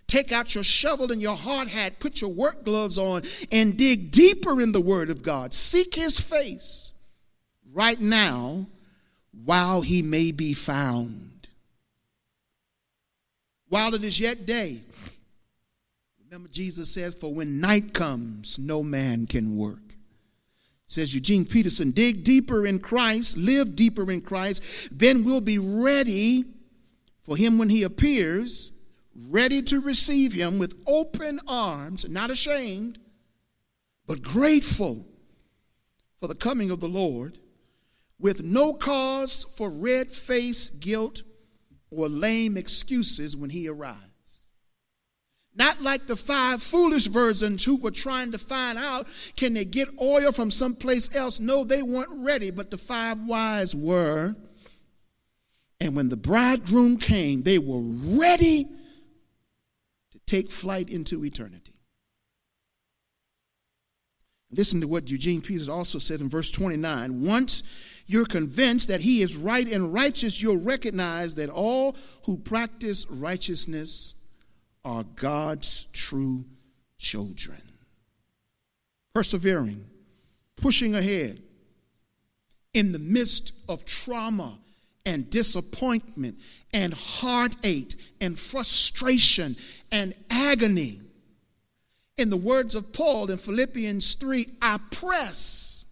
Take 0.06 0.30
out 0.30 0.54
your 0.54 0.64
shovel 0.64 1.10
and 1.10 1.20
your 1.20 1.34
hard 1.34 1.68
hat, 1.68 1.98
put 1.98 2.20
your 2.20 2.30
work 2.30 2.64
gloves 2.64 2.96
on, 2.96 3.22
and 3.50 3.76
dig 3.76 4.12
deeper 4.12 4.60
in 4.60 4.70
the 4.72 4.80
Word 4.80 5.10
of 5.10 5.22
God. 5.22 5.52
Seek 5.52 5.94
His 5.94 6.20
face 6.20 6.92
right 7.72 8.00
now 8.00 8.66
while 9.44 9.80
He 9.80 10.02
may 10.02 10.30
be 10.30 10.54
found 10.54 11.26
while 13.68 13.94
it 13.94 14.04
is 14.04 14.18
yet 14.20 14.46
day. 14.46 14.80
Remember, 16.24 16.48
Jesus 16.48 16.90
says, 16.90 17.14
For 17.14 17.32
when 17.32 17.60
night 17.60 17.92
comes, 17.92 18.58
no 18.58 18.82
man 18.82 19.26
can 19.26 19.56
work. 19.56 19.85
Says 20.86 21.14
Eugene 21.14 21.44
Peterson, 21.44 21.90
dig 21.90 22.22
deeper 22.22 22.64
in 22.64 22.78
Christ, 22.78 23.36
live 23.36 23.74
deeper 23.74 24.10
in 24.10 24.20
Christ, 24.20 24.62
then 24.92 25.24
we'll 25.24 25.40
be 25.40 25.58
ready 25.58 26.44
for 27.22 27.36
him 27.36 27.58
when 27.58 27.68
he 27.68 27.82
appears, 27.82 28.72
ready 29.28 29.62
to 29.62 29.80
receive 29.80 30.32
him 30.32 30.58
with 30.58 30.80
open 30.86 31.40
arms, 31.48 32.08
not 32.08 32.30
ashamed, 32.30 32.98
but 34.06 34.22
grateful 34.22 35.04
for 36.18 36.28
the 36.28 36.34
coming 36.36 36.70
of 36.70 36.78
the 36.78 36.88
Lord, 36.88 37.38
with 38.20 38.42
no 38.42 38.72
cause 38.72 39.44
for 39.56 39.68
red 39.68 40.10
face 40.10 40.70
guilt 40.70 41.22
or 41.90 42.08
lame 42.08 42.56
excuses 42.56 43.36
when 43.36 43.50
he 43.50 43.68
arrives. 43.68 44.05
Not 45.56 45.80
like 45.80 46.06
the 46.06 46.16
five 46.16 46.62
foolish 46.62 47.06
virgins 47.06 47.64
who 47.64 47.76
were 47.76 47.90
trying 47.90 48.32
to 48.32 48.38
find 48.38 48.78
out 48.78 49.08
can 49.36 49.54
they 49.54 49.64
get 49.64 49.88
oil 50.00 50.30
from 50.30 50.50
someplace 50.50 51.14
else. 51.16 51.40
No, 51.40 51.64
they 51.64 51.82
weren't 51.82 52.24
ready, 52.24 52.50
but 52.50 52.70
the 52.70 52.76
five 52.76 53.18
wise 53.26 53.74
were. 53.74 54.36
And 55.80 55.96
when 55.96 56.10
the 56.10 56.16
bridegroom 56.16 56.98
came, 56.98 57.42
they 57.42 57.58
were 57.58 57.80
ready 58.18 58.64
to 60.12 60.18
take 60.26 60.50
flight 60.50 60.90
into 60.90 61.24
eternity. 61.24 61.72
Listen 64.50 64.80
to 64.80 64.88
what 64.88 65.10
Eugene 65.10 65.40
Peters 65.40 65.68
also 65.68 65.98
said 65.98 66.20
in 66.20 66.28
verse 66.28 66.50
29. 66.50 67.24
Once 67.24 67.62
you're 68.06 68.26
convinced 68.26 68.88
that 68.88 69.00
he 69.00 69.22
is 69.22 69.36
right 69.36 69.66
and 69.70 69.92
righteous, 69.92 70.42
you'll 70.42 70.62
recognize 70.62 71.34
that 71.34 71.48
all 71.48 71.96
who 72.24 72.36
practice 72.36 73.06
righteousness 73.10 74.25
are 74.86 75.02
God's 75.16 75.86
true 75.86 76.44
children. 76.96 77.60
Persevering, 79.12 79.84
pushing 80.56 80.94
ahead 80.94 81.42
in 82.72 82.92
the 82.92 82.98
midst 83.00 83.52
of 83.68 83.84
trauma 83.84 84.56
and 85.04 85.28
disappointment 85.28 86.38
and 86.72 86.94
heartache 86.94 87.94
and 88.20 88.38
frustration 88.38 89.56
and 89.90 90.14
agony. 90.30 91.00
In 92.16 92.30
the 92.30 92.36
words 92.36 92.76
of 92.76 92.92
Paul 92.92 93.30
in 93.30 93.38
Philippians 93.38 94.14
3, 94.14 94.46
I 94.62 94.78
press 94.90 95.84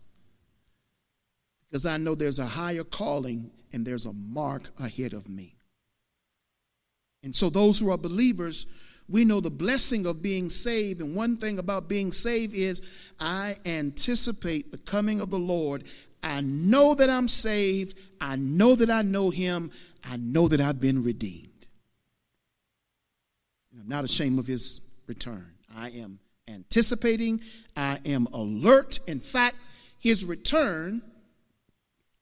because 1.68 1.84
I 1.84 1.97
know 1.97 2.14
there's 2.14 2.38
a 2.38 2.47
higher 2.47 2.84
calling 2.84 3.51
and 3.72 3.84
there's 3.84 4.07
a 4.07 4.12
mark 4.12 4.70
ahead 4.78 5.12
of 5.12 5.28
me. 5.28 5.57
And 7.24 7.34
so, 7.34 7.49
those 7.51 7.80
who 7.80 7.90
are 7.90 7.99
believers, 7.99 8.66
we 9.09 9.24
know 9.24 9.40
the 9.40 9.50
blessing 9.50 10.07
of 10.07 10.22
being 10.22 10.48
saved. 10.48 11.00
And 11.00 11.14
one 11.14 11.36
thing 11.36 11.59
about 11.59 11.88
being 11.88 12.12
saved 12.12 12.55
is 12.55 12.82
I 13.20 13.57
anticipate 13.64 14.70
the 14.72 14.78
coming 14.78 15.20
of 15.20 15.30
the 15.30 15.38
Lord. 15.38 15.84
I 16.22 16.40
know 16.40 16.94
that 16.94 17.11
I'm 17.11 17.28
saved. 17.28 17.98
I 18.20 18.36
know 18.36 18.74
that 18.74 18.90
I 18.90 19.02
know 19.02 19.30
Him. 19.30 19.70
I 20.05 20.16
know 20.16 20.48
that 20.48 20.61
I've 20.61 20.80
been 20.80 21.02
redeemed. 21.02 21.66
And 23.72 23.82
I'm 23.82 23.88
not 23.88 24.05
ashamed 24.05 24.38
of 24.38 24.46
His 24.46 24.80
return. 25.07 25.52
I 25.76 25.90
am 25.90 26.18
anticipating, 26.48 27.40
I 27.76 27.98
am 28.07 28.26
alert. 28.32 29.00
In 29.07 29.20
fact, 29.20 29.57
His 29.98 30.24
return 30.24 31.02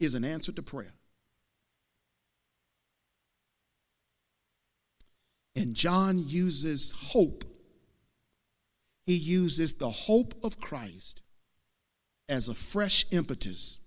is 0.01 0.16
an 0.16 0.24
answer 0.24 0.51
to 0.53 0.62
prayer. 0.62 0.93
And 5.55 5.75
John 5.75 6.23
uses 6.27 6.93
hope. 6.93 7.45
He 9.05 9.15
uses 9.15 9.75
the 9.75 9.91
hope 9.91 10.35
of 10.43 10.61
Christ 10.61 11.23
as 12.29 12.49
a 12.49 12.55
fresh 12.55 13.07
impetus 13.11 13.79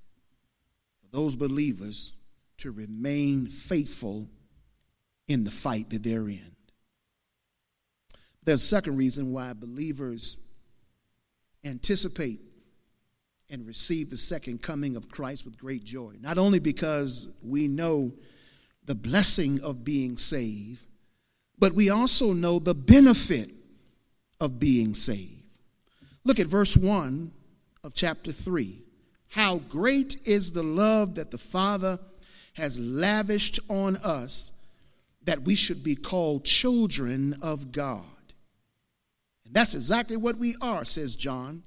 for 1.01 1.07
those 1.15 1.35
believers 1.35 2.13
to 2.57 2.71
remain 2.71 3.47
faithful 3.47 4.29
in 5.27 5.43
the 5.43 5.51
fight 5.51 5.89
that 5.89 6.03
they're 6.03 6.29
in. 6.29 6.55
There's 8.43 8.61
a 8.61 8.67
second 8.67 8.97
reason 8.97 9.31
why 9.33 9.53
believers 9.53 10.47
anticipate 11.63 12.39
and 13.49 13.65
receive 13.65 14.09
the 14.09 14.17
second 14.17 14.61
coming 14.61 14.95
of 14.95 15.09
Christ 15.09 15.45
with 15.45 15.57
great 15.57 15.83
joy. 15.83 16.13
Not 16.19 16.37
only 16.37 16.59
because 16.59 17.29
we 17.43 17.67
know 17.67 18.11
the 18.85 18.95
blessing 18.95 19.59
of 19.63 19.83
being 19.83 20.17
saved, 20.17 20.85
but 21.57 21.73
we 21.73 21.89
also 21.89 22.33
know 22.33 22.59
the 22.59 22.75
benefit 22.75 23.49
of 24.39 24.59
being 24.59 24.93
saved. 24.93 25.31
Look 26.23 26.39
at 26.39 26.47
verse 26.47 26.75
1 26.75 27.31
of 27.83 27.93
chapter 27.93 28.31
3. 28.31 28.81
How 29.29 29.59
great 29.59 30.17
is 30.25 30.51
the 30.51 30.63
love 30.63 31.15
that 31.15 31.31
the 31.31 31.37
Father 31.37 31.99
has 32.53 32.79
lavished 32.79 33.59
on 33.69 33.97
us 33.97 34.51
that 35.23 35.41
we 35.41 35.55
should 35.55 35.83
be 35.83 35.95
called 35.95 36.45
children 36.45 37.35
of 37.41 37.71
God. 37.71 38.03
And 39.45 39.53
that's 39.53 39.75
exactly 39.75 40.17
what 40.17 40.37
we 40.37 40.55
are, 40.61 40.85
says 40.85 41.15
John. 41.15 41.63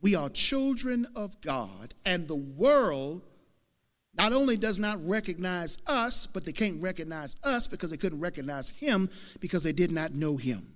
We 0.00 0.14
are 0.14 0.28
children 0.28 1.06
of 1.14 1.40
God, 1.40 1.94
and 2.04 2.26
the 2.26 2.34
world 2.34 3.22
not 4.14 4.32
only 4.32 4.56
does 4.56 4.78
not 4.78 5.04
recognize 5.06 5.78
us, 5.86 6.26
but 6.26 6.44
they 6.44 6.52
can't 6.52 6.82
recognize 6.82 7.36
us 7.44 7.66
because 7.66 7.90
they 7.90 7.96
couldn't 7.96 8.20
recognize 8.20 8.68
him 8.68 9.08
because 9.40 9.62
they 9.62 9.72
did 9.72 9.90
not 9.90 10.14
know 10.14 10.36
him. 10.36 10.74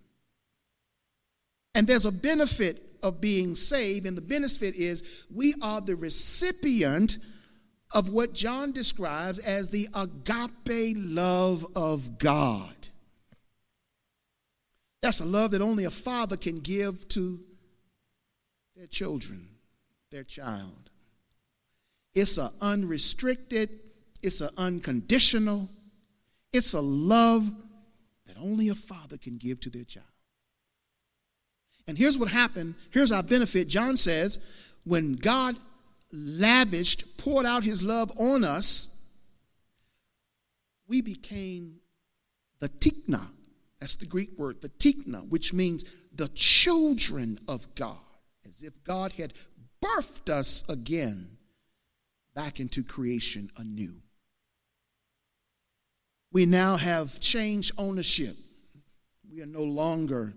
And 1.75 1.87
there's 1.87 2.07
a 2.07 2.13
benefit 2.13 2.83
of 3.03 3.21
being 3.21 3.55
saved, 3.55 4.07
and 4.07 4.17
the 4.17 4.23
benefit 4.23 4.75
is 4.75 5.27
we 5.31 5.55
are 5.61 5.81
the 5.83 5.97
recipient 5.97 7.19
of 7.93 8.09
what 8.09 8.33
John 8.33 8.73
describes 8.73 9.39
as 9.39 9.69
the 9.69 9.89
agape 9.95 10.97
love 10.97 11.65
of 11.77 12.19
God. 12.19 12.89
That's 15.03 15.21
a 15.21 15.27
love 15.27 15.51
that 15.53 15.61
only 15.61 15.85
a 15.85 15.91
father 15.91 16.37
can 16.37 16.61
give 16.61 17.07
to 17.09 17.39
their 18.75 18.87
children, 18.87 19.47
their 20.11 20.25
child. 20.25 20.91
It's 22.17 22.39
an 22.39 22.49
unrestricted, 22.63 23.69
it's 24.23 24.41
an 24.41 24.49
unconditional, 24.57 25.69
it's 26.51 26.73
a 26.73 26.81
love 26.81 27.47
that 28.27 28.39
only 28.39 28.71
a 28.71 28.75
father 28.75 29.19
can 29.19 29.37
give 29.37 29.61
to 29.61 29.71
their 29.71 29.85
child. 29.85 30.07
And 31.87 31.99
here's 31.99 32.17
what 32.17 32.31
happened. 32.31 32.75
Here's 32.91 33.13
our 33.13 33.23
benefit. 33.23 33.69
John 33.69 33.99
says, 33.99 34.39
when 34.85 35.17
God 35.17 35.57
lavished, 36.11 37.19
poured 37.19 37.45
out 37.45 37.63
his 37.63 37.83
love 37.83 38.11
on 38.19 38.45
us, 38.45 39.13
we 40.89 41.03
became 41.03 41.81
the 42.61 42.71
tikna. 42.71 43.27
That's 43.79 43.97
the 43.97 44.07
Greek 44.07 44.31
word, 44.39 44.63
the 44.63 44.71
tikna, 44.71 45.29
which 45.29 45.53
means 45.53 45.85
the 46.15 46.29
children 46.29 47.39
of 47.47 47.75
God, 47.75 47.99
as 48.49 48.63
if 48.63 48.73
God 48.85 49.13
had 49.13 49.35
birthed 49.83 50.31
us 50.31 50.67
again 50.71 51.36
back 52.37 52.61
into 52.61 52.85
creation 52.85 53.51
anew. 53.57 53.97
We 56.31 56.45
now 56.45 56.77
have 56.77 57.19
changed 57.19 57.73
ownership. 57.79 58.37
We 59.29 59.41
are 59.41 59.47
no 59.47 59.65
longer 59.65 60.35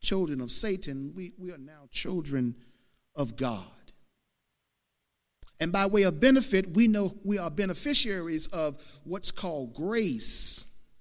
children 0.00 0.40
of 0.40 0.50
Satan, 0.50 1.12
we, 1.14 1.32
we 1.38 1.50
are 1.50 1.58
now 1.58 1.88
children 1.90 2.56
of 3.14 3.36
God. 3.36 3.64
And 5.60 5.72
by 5.72 5.86
way 5.86 6.02
of 6.02 6.20
benefit, 6.20 6.74
we 6.74 6.88
know 6.88 7.14
we 7.24 7.38
are 7.38 7.50
beneficiaries 7.50 8.48
of 8.48 8.76
what's 9.04 9.30
called 9.30 9.72
grace 9.72 10.92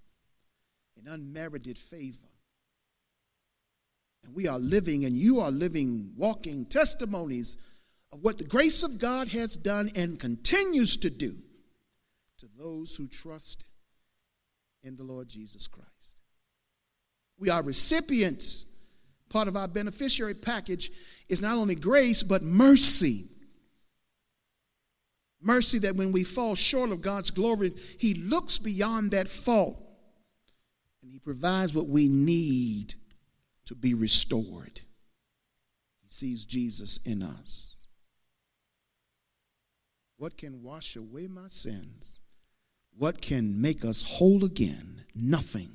and 0.97 1.07
unmerited 1.07 1.77
favor. 1.77 2.27
And 4.23 4.33
we 4.33 4.47
are 4.47 4.59
living, 4.59 5.03
and 5.03 5.17
you 5.17 5.41
are 5.41 5.51
living, 5.51 6.13
walking 6.15 6.65
testimonies 6.65 7.57
of 8.13 8.21
what 8.21 8.37
the 8.37 8.43
grace 8.43 8.83
of 8.83 8.99
God 8.99 9.29
has 9.29 9.57
done 9.57 9.89
and 9.95 10.19
continues 10.19 10.97
to 10.97 11.09
do 11.09 11.35
to 12.37 12.47
those 12.57 12.95
who 12.95 13.07
trust 13.07 13.65
in 14.83 14.95
the 14.95 15.03
Lord 15.03 15.27
Jesus 15.27 15.67
Christ. 15.67 16.21
We 17.39 17.49
are 17.49 17.63
recipients 17.63 18.69
part 19.29 19.47
of 19.47 19.57
our 19.57 19.67
beneficiary 19.67 20.35
package 20.35 20.91
is 21.27 21.41
not 21.41 21.55
only 21.55 21.73
grace, 21.73 22.21
but 22.21 22.43
mercy. 22.43 23.23
Mercy 25.41 25.79
that 25.79 25.95
when 25.95 26.11
we 26.11 26.23
fall 26.23 26.53
short 26.53 26.91
of 26.91 27.01
God's 27.01 27.31
glory, 27.31 27.73
He 27.97 28.13
looks 28.13 28.59
beyond 28.59 29.09
that 29.11 29.27
fault 29.27 29.81
and 31.01 31.11
He 31.11 31.17
provides 31.17 31.73
what 31.73 31.87
we 31.87 32.07
need 32.07 32.93
to 33.65 33.75
be 33.75 33.95
restored. 33.95 34.81
He 36.03 36.09
sees 36.09 36.45
Jesus 36.45 36.99
in 37.03 37.23
us. 37.23 37.72
What 40.17 40.37
can 40.37 40.63
wash 40.63 40.95
away 40.95 41.27
my 41.27 41.47
sins? 41.47 42.19
What 42.97 43.21
can 43.21 43.61
make 43.61 43.83
us 43.83 44.01
whole 44.01 44.45
again? 44.45 45.03
Nothing 45.15 45.71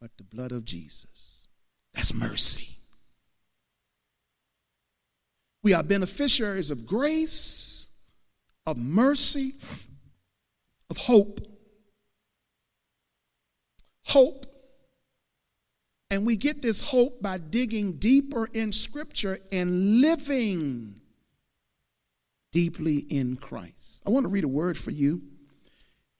but 0.00 0.10
the 0.16 0.24
blood 0.24 0.52
of 0.52 0.64
Jesus. 0.64 1.48
That's 1.94 2.14
mercy. 2.14 2.76
We 5.62 5.74
are 5.74 5.82
beneficiaries 5.82 6.70
of 6.70 6.86
grace, 6.86 7.90
of 8.66 8.78
mercy, 8.78 9.52
of 10.88 10.96
hope. 10.96 11.40
Hope. 14.06 14.46
And 16.10 16.26
we 16.26 16.36
get 16.36 16.62
this 16.62 16.80
hope 16.80 17.22
by 17.22 17.38
digging 17.38 17.94
deeper 17.94 18.48
in 18.52 18.72
Scripture 18.72 19.38
and 19.52 20.00
living 20.00 20.99
deeply 22.52 22.98
in 23.08 23.36
Christ. 23.36 24.02
I 24.06 24.10
want 24.10 24.24
to 24.24 24.30
read 24.30 24.44
a 24.44 24.48
word 24.48 24.76
for 24.76 24.90
you. 24.90 25.22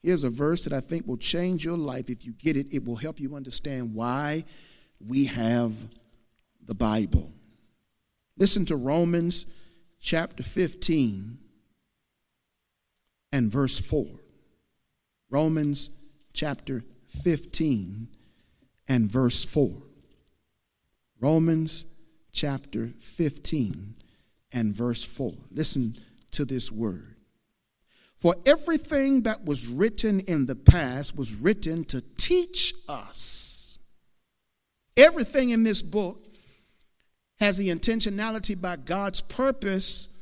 Here's 0.01 0.23
a 0.23 0.29
verse 0.29 0.63
that 0.63 0.73
I 0.73 0.79
think 0.79 1.05
will 1.05 1.17
change 1.17 1.63
your 1.63 1.77
life. 1.77 2.09
If 2.09 2.25
you 2.25 2.33
get 2.33 2.57
it, 2.57 2.73
it 2.73 2.85
will 2.85 2.95
help 2.95 3.19
you 3.19 3.35
understand 3.35 3.93
why 3.93 4.45
we 5.05 5.25
have 5.25 5.73
the 6.65 6.73
Bible. 6.73 7.31
Listen 8.37 8.65
to 8.65 8.75
Romans 8.75 9.53
chapter 9.99 10.41
15 10.41 11.37
and 13.31 13.51
verse 13.51 13.79
4. 13.79 14.07
Romans 15.29 15.91
chapter 16.33 16.83
15 17.07 18.07
and 18.87 19.11
verse 19.11 19.43
4. 19.43 19.71
Romans 21.19 21.85
chapter 22.31 22.91
15 22.99 23.93
and 24.51 24.75
verse 24.75 25.03
4. 25.03 25.33
Listen 25.51 25.93
to 26.31 26.45
this 26.45 26.71
word. 26.71 27.15
For 28.15 28.35
everything 28.45 29.23
that 29.23 29.45
was 29.45 29.67
written 29.67 30.19
in 30.21 30.45
the 30.45 30.55
past 30.55 31.17
was 31.17 31.33
written 31.35 31.83
to 31.85 32.01
teach 32.17 32.73
us 32.87 33.61
Everything 34.97 35.51
in 35.51 35.63
this 35.63 35.81
book 35.81 36.27
has 37.39 37.57
the 37.57 37.69
intentionality 37.69 38.59
by 38.59 38.75
God's 38.75 39.21
purpose 39.21 40.17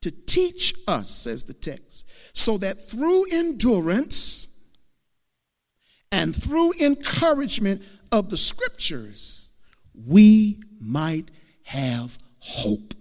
to 0.00 0.10
teach 0.10 0.74
us, 0.88 1.10
says 1.10 1.44
the 1.44 1.52
text, 1.52 2.08
so 2.36 2.56
that 2.58 2.74
through 2.74 3.24
endurance 3.30 4.46
and 6.10 6.34
through 6.34 6.72
encouragement 6.80 7.82
of 8.10 8.30
the 8.30 8.36
scriptures, 8.36 9.52
we 10.06 10.62
might 10.80 11.30
have 11.64 12.16
hope. 12.38 12.94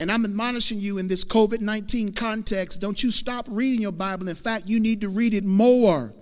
And 0.00 0.10
I'm 0.10 0.24
admonishing 0.24 0.78
you 0.78 0.98
in 0.98 1.08
this 1.08 1.24
COVID 1.24 1.60
19 1.60 2.12
context 2.12 2.80
don't 2.80 3.02
you 3.02 3.10
stop 3.10 3.46
reading 3.48 3.80
your 3.80 3.92
Bible. 3.92 4.28
In 4.28 4.34
fact, 4.34 4.66
you 4.66 4.80
need 4.80 5.00
to 5.02 5.08
read 5.08 5.34
it 5.34 5.44
more. 5.44 6.12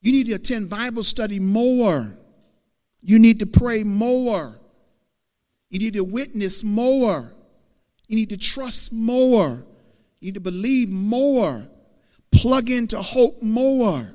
You 0.00 0.12
need 0.12 0.26
to 0.26 0.34
attend 0.34 0.70
Bible 0.70 1.02
study 1.02 1.40
more. 1.40 2.16
You 3.00 3.18
need 3.18 3.40
to 3.40 3.46
pray 3.46 3.84
more. 3.84 4.58
You 5.70 5.78
need 5.78 5.94
to 5.94 6.04
witness 6.04 6.62
more. 6.62 7.32
You 8.06 8.16
need 8.16 8.30
to 8.30 8.36
trust 8.36 8.92
more. 8.92 9.64
You 10.20 10.26
need 10.28 10.34
to 10.34 10.40
believe 10.40 10.90
more. 10.90 11.66
Plug 12.30 12.70
into 12.70 13.00
hope 13.00 13.42
more. 13.42 14.13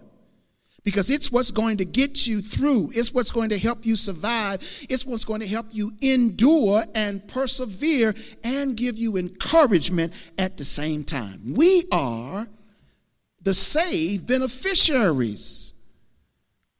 Because 0.84 1.10
it's 1.10 1.32
what's 1.32 1.52
going 1.52 1.78
to 1.78 1.86
get 1.86 2.26
you 2.26 2.42
through. 2.42 2.90
It's 2.94 3.14
what's 3.14 3.32
going 3.32 3.50
to 3.50 3.60
help 3.60 3.86
you 3.86 3.96
survive. 3.96 4.62
It's 4.90 5.06
what's 5.06 5.26
going 5.26 5.42
to 5.42 5.48
help 5.48 5.68
you 5.72 5.92
endure 6.02 6.84
and 6.96 7.28
persevere 7.28 8.16
and 8.44 8.78
give 8.78 8.98
you 8.98 9.18
encouragement 9.18 10.14
at 10.38 10.58
the 10.58 10.66
same 10.66 11.04
time. 11.04 11.54
We 11.56 11.84
are 11.92 12.48
the 13.42 13.54
saved 13.54 14.28
beneficiaries 14.28 15.74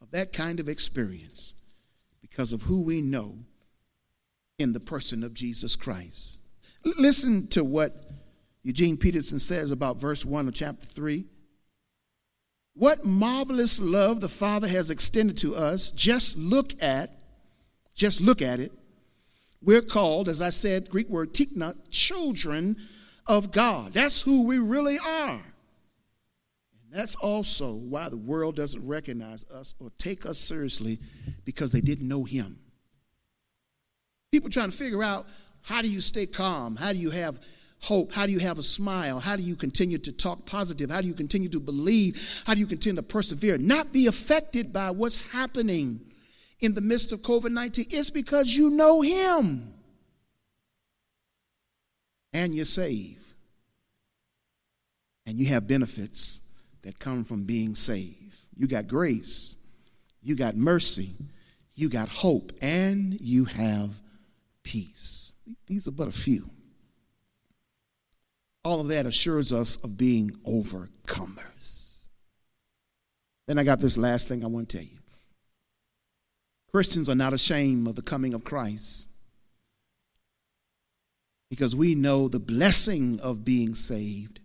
of 0.02 0.12
that 0.12 0.34
kind 0.34 0.60
of 0.60 0.70
experience 0.70 1.56
because 2.22 2.54
of 2.54 2.64
who 2.64 2.82
we 2.82 3.02
know 3.02 3.36
in 4.58 4.74
the 4.74 4.80
person 4.80 5.24
of 5.24 5.34
Jesus 5.34 5.76
Christ. 5.76 6.42
Listen 6.84 7.48
to 7.48 7.64
what 7.64 7.96
Eugene 8.64 8.98
Peterson 8.98 9.40
says 9.40 9.72
about 9.72 9.98
verse 9.98 10.26
1 10.26 10.48
of 10.48 10.54
chapter 10.54 10.86
3. 10.86 11.26
What 12.74 13.06
marvelous 13.06 13.80
love 13.80 14.22
the 14.22 14.30
Father 14.30 14.68
has 14.68 14.90
extended 14.90 15.38
to 15.40 15.56
us. 15.56 15.92
Just 15.92 16.38
look 16.38 16.82
at, 16.82 17.12
just 17.96 18.22
look 18.22 18.42
at 18.42 18.60
it. 18.60 18.72
We're 19.62 19.82
called, 19.82 20.30
as 20.30 20.42
I 20.42 20.50
said, 20.50 20.90
Greek 20.90 21.10
word 21.10 21.34
tikna, 21.34 21.76
children 21.92 22.78
of 23.28 23.52
God. 23.52 23.94
That's 23.94 24.22
who 24.22 24.48
we 24.48 24.60
really 24.60 24.98
are. 25.06 25.42
And 26.92 26.94
That's 26.94 27.16
also 27.16 27.74
why 27.74 28.10
the 28.10 28.18
world 28.18 28.56
doesn't 28.56 28.88
recognize 28.88 29.44
us 29.52 29.74
or 29.80 29.92
take 29.98 30.26
us 30.26 30.40
seriously 30.40 31.00
because 31.46 31.72
they 31.72 31.82
didn't 31.82 32.08
know 32.08 32.24
him. 32.24 32.58
People 34.32 34.50
trying 34.50 34.72
to 34.72 34.78
figure 34.78 35.04
out 35.04 35.28
how 35.62 35.82
do 35.82 35.90
you 35.90 36.02
stay 36.02 36.26
calm? 36.26 36.76
How 36.76 36.94
do 36.94 37.00
you 37.00 37.10
have 37.10 37.40
hope? 37.82 38.12
How 38.12 38.26
do 38.26 38.32
you 38.32 38.40
have 38.40 38.60
a 38.60 38.64
smile? 38.64 39.20
How 39.20 39.36
do 39.36 39.42
you 39.42 39.56
continue 39.56 39.98
to 40.00 40.12
talk 40.12 40.46
positive? 40.46 40.92
How 40.92 41.02
do 41.02 41.08
you 41.08 41.14
continue 41.14 41.50
to 41.50 41.60
believe? 41.60 42.44
How 42.46 42.54
do 42.54 42.60
you 42.60 42.66
continue 42.66 43.02
to 43.02 43.08
persevere? 43.08 43.58
Not 43.58 43.94
be 43.94 44.08
affected 44.08 44.74
by 44.74 44.92
what's 44.92 45.32
happening 45.32 46.02
in 46.60 46.74
the 46.74 46.82
midst 46.82 47.12
of 47.12 47.22
COVID 47.22 47.52
19. 47.52 47.86
It's 47.90 48.10
because 48.10 48.56
you 48.56 48.72
know 48.72 49.02
Him 49.02 49.74
and 52.34 52.54
you're 52.54 52.66
saved. 52.66 53.16
And 55.26 55.38
you 55.38 55.48
have 55.48 55.68
benefits 55.68 56.42
that 56.82 57.00
come 57.00 57.24
from 57.24 57.44
being 57.44 57.76
saved. 57.76 58.36
You 58.56 58.68
got 58.68 58.88
grace, 58.88 59.58
you 60.22 60.36
got 60.36 60.56
mercy, 60.56 61.12
you 61.76 61.88
got 61.88 62.10
hope, 62.10 62.52
and 62.62 63.20
you 63.22 63.46
have 63.46 64.00
peace. 64.64 65.34
These 65.68 65.88
are 65.88 65.92
but 65.92 66.08
a 66.08 66.12
few. 66.12 66.50
All 68.70 68.82
of 68.82 68.90
that 68.90 69.08
assures 69.08 69.52
us 69.52 69.78
of 69.78 69.98
being 69.98 70.30
overcomers. 70.46 72.08
Then 73.48 73.58
I 73.58 73.64
got 73.64 73.80
this 73.80 73.98
last 73.98 74.28
thing 74.28 74.44
I 74.44 74.48
want 74.48 74.70
to 74.70 74.78
tell 74.78 74.86
you. 74.86 75.00
Christians 76.72 77.10
are 77.10 77.16
not 77.16 77.34
ashamed 77.34 77.88
of 77.88 77.96
the 77.96 78.04
coming 78.04 78.36
of 78.36 78.44
Christ 78.44 79.10
because 81.50 81.76
we 81.76 81.96
know 81.96 82.28
the 82.28 82.40
blessing 82.40 83.20
of 83.24 83.44
being 83.44 83.74
saved. 83.74 84.40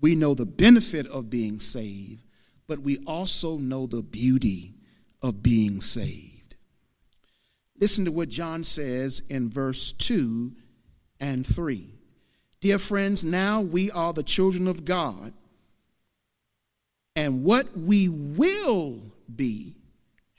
We 0.00 0.16
know 0.16 0.34
the 0.34 0.44
benefit 0.44 1.06
of 1.06 1.30
being 1.30 1.60
saved, 1.60 2.24
but 2.66 2.80
we 2.80 2.98
also 3.06 3.58
know 3.58 3.86
the 3.86 4.02
beauty 4.02 4.74
of 5.22 5.44
being 5.44 5.80
saved. 5.80 6.56
Listen 7.78 8.06
to 8.06 8.10
what 8.10 8.28
John 8.28 8.64
says 8.64 9.22
in 9.30 9.48
verse 9.50 9.92
2 9.92 10.50
and 11.20 11.46
3. 11.46 11.95
Dear 12.60 12.78
friends, 12.78 13.22
now 13.22 13.60
we 13.60 13.90
are 13.90 14.12
the 14.12 14.22
children 14.22 14.66
of 14.66 14.84
God, 14.84 15.32
and 17.14 17.44
what 17.44 17.66
we 17.76 18.08
will 18.08 19.00
be 19.34 19.76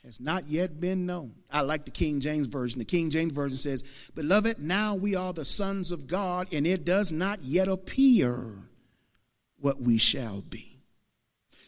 has 0.04 0.20
not 0.20 0.46
yet 0.46 0.80
been 0.80 1.06
known. 1.06 1.34
I 1.52 1.60
like 1.60 1.84
the 1.84 1.90
King 1.90 2.20
James 2.20 2.46
Version. 2.46 2.78
The 2.78 2.84
King 2.84 3.10
James 3.10 3.32
Version 3.32 3.58
says, 3.58 3.84
Beloved, 4.14 4.58
now 4.58 4.94
we 4.94 5.14
are 5.14 5.32
the 5.32 5.44
sons 5.44 5.92
of 5.92 6.06
God, 6.06 6.48
and 6.52 6.66
it 6.66 6.84
does 6.84 7.12
not 7.12 7.42
yet 7.42 7.68
appear 7.68 8.52
what 9.58 9.80
we 9.80 9.98
shall 9.98 10.40
be. 10.40 10.80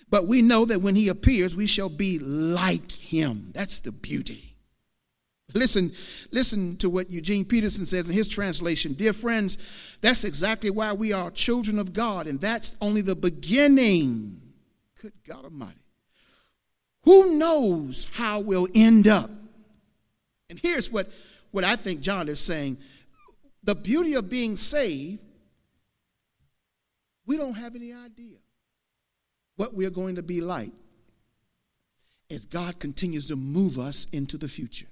But 0.09 0.27
we 0.27 0.43
know 0.43 0.65
that 0.65 0.81
when 0.81 0.95
he 0.95 1.09
appears, 1.09 1.55
we 1.55 1.67
shall 1.67 1.89
be 1.89 2.19
like 2.19 2.91
him. 2.91 3.51
That's 3.55 3.81
the 3.81 3.93
beauty. 3.93 4.50
Listen, 5.55 5.93
listen 6.31 6.77
to 6.79 6.91
what 6.91 7.11
Eugene 7.11 7.45
Peterson 7.45 7.87
says 7.87 8.09
in 8.09 8.15
his 8.15 8.29
translation. 8.29 8.93
Dear 8.95 9.13
friends, 9.13 9.59
that's 10.01 10.25
exactly 10.25 10.71
why 10.71 10.93
we 10.93 11.13
are 11.13 11.31
children 11.31 11.79
of 11.79 11.93
God, 11.93 12.27
and 12.27 12.41
that's 12.41 12.77
only 12.81 13.01
the 13.01 13.17
beginning. 13.17 14.41
Good 15.01 15.13
God 15.27 15.45
Almighty. 15.45 15.75
Who 17.05 17.39
knows 17.39 18.07
how 18.15 18.41
we'll 18.41 18.69
end 18.75 19.09
up? 19.09 19.31
And 20.51 20.59
here's 20.59 20.91
what, 20.91 21.11
what 21.51 21.65
I 21.65 21.77
think 21.77 22.01
John 22.01 22.29
is 22.29 22.41
saying 22.41 22.77
the 23.63 23.75
beauty 23.75 24.15
of 24.15 24.31
being 24.31 24.57
saved, 24.57 25.21
we 27.27 27.37
don't 27.37 27.55
have 27.55 27.75
any 27.77 27.93
idea 27.93 28.39
what 29.57 29.75
we're 29.75 29.91
going 29.91 30.17
to 30.17 30.23
be 30.23 30.41
like 30.41 30.73
as 32.31 32.47
God 32.47 32.79
continues 32.79 33.27
to 33.27 33.37
move 33.37 33.79
us 33.79 34.07
into 34.13 34.39
the 34.39 34.49
future. 34.49 34.87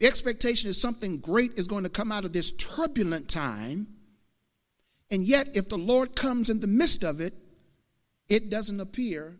The 0.00 0.06
expectation 0.06 0.70
is 0.70 0.80
something 0.80 1.18
great 1.18 1.58
is 1.58 1.66
going 1.66 1.84
to 1.84 1.90
come 1.90 2.12
out 2.12 2.24
of 2.24 2.32
this 2.32 2.52
turbulent 2.52 3.28
time. 3.28 3.88
And 5.10 5.24
yet, 5.24 5.48
if 5.54 5.68
the 5.68 5.78
Lord 5.78 6.14
comes 6.14 6.50
in 6.50 6.60
the 6.60 6.66
midst 6.66 7.02
of 7.02 7.20
it, 7.20 7.34
it 8.28 8.50
doesn't 8.50 8.80
appear 8.80 9.38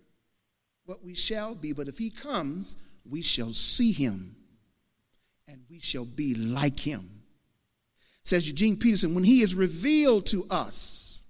what 0.85 1.05
we 1.05 1.15
shall 1.15 1.55
be, 1.55 1.73
but 1.73 1.87
if 1.87 1.99
he 1.99 2.09
comes, 2.09 2.79
we 3.09 3.23
shall 3.23 3.53
see 3.53 3.93
him 3.93 4.35
and 5.47 5.61
we 5.71 5.81
shall 5.81 6.07
be 6.07 6.35
like 6.35 6.81
him. 6.81 7.23
Says 8.23 8.49
Eugene 8.49 8.77
Peterson, 8.77 9.15
when 9.15 9.25
he 9.25 9.41
is 9.41 9.55
revealed 9.55 10.27
to 10.27 10.47
us, 10.51 11.25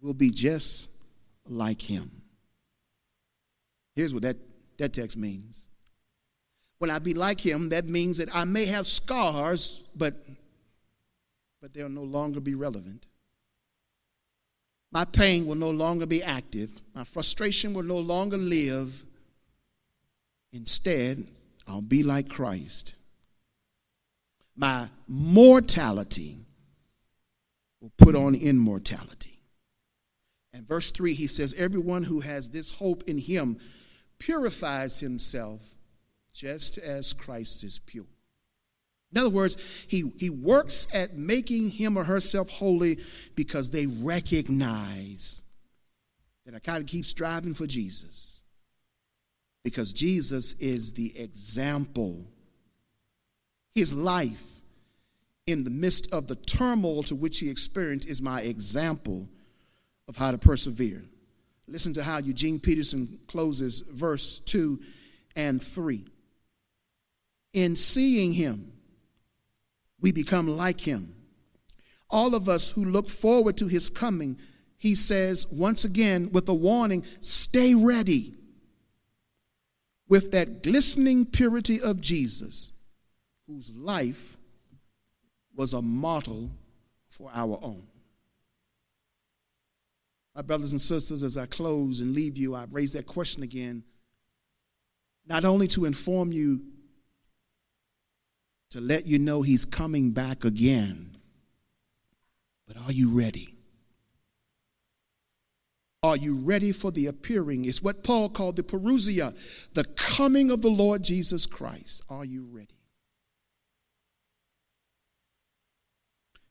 we'll 0.00 0.14
be 0.14 0.30
just 0.30 0.90
like 1.48 1.80
him. 1.80 2.10
Here's 3.94 4.12
what 4.12 4.22
that, 4.22 4.36
that 4.78 4.92
text 4.92 5.16
means. 5.16 5.68
When 6.78 6.90
I 6.90 6.98
be 6.98 7.14
like 7.14 7.40
him, 7.40 7.70
that 7.70 7.86
means 7.86 8.18
that 8.18 8.28
I 8.34 8.44
may 8.44 8.66
have 8.66 8.86
scars, 8.86 9.82
but, 9.94 10.14
but 11.60 11.72
they'll 11.72 11.88
no 11.88 12.02
longer 12.04 12.40
be 12.40 12.54
relevant. 12.54 13.06
My 14.92 15.04
pain 15.04 15.46
will 15.46 15.56
no 15.56 15.70
longer 15.70 16.06
be 16.06 16.22
active. 16.22 16.70
My 16.94 17.04
frustration 17.04 17.74
will 17.74 17.82
no 17.82 17.98
longer 17.98 18.36
live. 18.36 19.04
Instead, 20.52 21.26
I'll 21.66 21.82
be 21.82 22.02
like 22.02 22.28
Christ. 22.28 22.94
My 24.54 24.88
mortality 25.06 26.38
will 27.80 27.92
put 27.98 28.14
on 28.14 28.34
immortality. 28.34 29.40
And 30.54 30.66
verse 30.66 30.90
3, 30.90 31.12
he 31.12 31.26
says, 31.26 31.52
Everyone 31.54 32.02
who 32.02 32.20
has 32.20 32.50
this 32.50 32.70
hope 32.70 33.02
in 33.06 33.18
him 33.18 33.58
purifies 34.18 35.00
himself 35.00 35.75
just 36.36 36.76
as 36.76 37.14
Christ 37.14 37.64
is 37.64 37.78
pure. 37.78 38.04
In 39.12 39.18
other 39.18 39.30
words, 39.30 39.56
he, 39.88 40.12
he 40.18 40.28
works 40.28 40.94
at 40.94 41.14
making 41.14 41.70
him 41.70 41.96
or 41.96 42.04
herself 42.04 42.50
holy 42.50 42.98
because 43.34 43.70
they 43.70 43.86
recognize 43.86 45.42
that 46.44 46.54
I 46.54 46.58
kind 46.58 46.82
of 46.82 46.86
keep 46.86 47.06
striving 47.06 47.54
for 47.54 47.66
Jesus. 47.66 48.44
Because 49.64 49.92
Jesus 49.92 50.52
is 50.54 50.92
the 50.92 51.18
example. 51.18 52.26
His 53.74 53.94
life 53.94 54.60
in 55.46 55.64
the 55.64 55.70
midst 55.70 56.12
of 56.12 56.28
the 56.28 56.36
turmoil 56.36 57.02
to 57.04 57.14
which 57.14 57.38
he 57.38 57.48
experienced 57.48 58.08
is 58.08 58.20
my 58.20 58.42
example 58.42 59.28
of 60.08 60.16
how 60.16 60.32
to 60.32 60.38
persevere. 60.38 61.02
Listen 61.66 61.94
to 61.94 62.02
how 62.02 62.18
Eugene 62.18 62.60
Peterson 62.60 63.18
closes 63.26 63.80
verse 63.80 64.40
2 64.40 64.78
and 65.34 65.62
3. 65.62 66.04
In 67.56 67.74
seeing 67.74 68.34
him, 68.34 68.70
we 69.98 70.12
become 70.12 70.46
like 70.46 70.78
him. 70.78 71.14
All 72.10 72.34
of 72.34 72.50
us 72.50 72.70
who 72.70 72.84
look 72.84 73.08
forward 73.08 73.56
to 73.56 73.66
his 73.66 73.88
coming, 73.88 74.38
he 74.76 74.94
says 74.94 75.50
once 75.50 75.86
again 75.86 76.28
with 76.32 76.46
a 76.50 76.54
warning 76.54 77.02
stay 77.22 77.74
ready 77.74 78.34
with 80.06 80.32
that 80.32 80.62
glistening 80.62 81.24
purity 81.24 81.80
of 81.80 82.02
Jesus, 82.02 82.72
whose 83.46 83.74
life 83.74 84.36
was 85.54 85.72
a 85.72 85.80
model 85.80 86.50
for 87.08 87.30
our 87.32 87.58
own. 87.62 87.86
My 90.34 90.42
brothers 90.42 90.72
and 90.72 90.80
sisters, 90.80 91.22
as 91.22 91.38
I 91.38 91.46
close 91.46 92.00
and 92.00 92.12
leave 92.12 92.36
you, 92.36 92.54
I 92.54 92.66
raise 92.70 92.92
that 92.92 93.06
question 93.06 93.42
again, 93.42 93.82
not 95.26 95.46
only 95.46 95.68
to 95.68 95.86
inform 95.86 96.32
you 96.32 96.60
to 98.76 98.82
let 98.82 99.06
you 99.06 99.18
know 99.18 99.40
he's 99.40 99.64
coming 99.64 100.10
back 100.10 100.44
again. 100.44 101.16
But 102.68 102.76
are 102.76 102.92
you 102.92 103.08
ready? 103.08 103.54
Are 106.02 106.18
you 106.18 106.36
ready 106.36 106.72
for 106.72 106.90
the 106.90 107.06
appearing? 107.06 107.64
It's 107.64 107.82
what 107.82 108.04
Paul 108.04 108.28
called 108.28 108.56
the 108.56 108.62
parousia, 108.62 109.32
the 109.72 109.84
coming 109.96 110.50
of 110.50 110.60
the 110.60 110.68
Lord 110.68 111.02
Jesus 111.02 111.46
Christ. 111.46 112.02
Are 112.10 112.26
you 112.26 112.46
ready? 112.50 112.76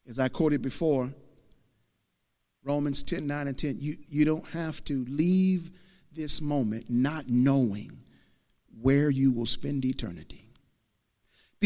As 0.07 0.17
I 0.17 0.27
quoted 0.27 0.63
before, 0.63 1.13
Romans 2.63 3.03
10 3.03 3.27
9 3.27 3.47
and 3.49 3.57
10, 3.57 3.77
you, 3.79 3.97
you 4.09 4.25
don't 4.25 4.47
have 4.49 4.83
to 4.85 5.05
leave 5.07 5.69
this 6.11 6.41
moment 6.41 6.85
not 6.89 7.25
knowing 7.27 7.99
where 8.81 9.11
you 9.11 9.31
will 9.31 9.45
spend 9.45 9.85
eternity. 9.85 10.44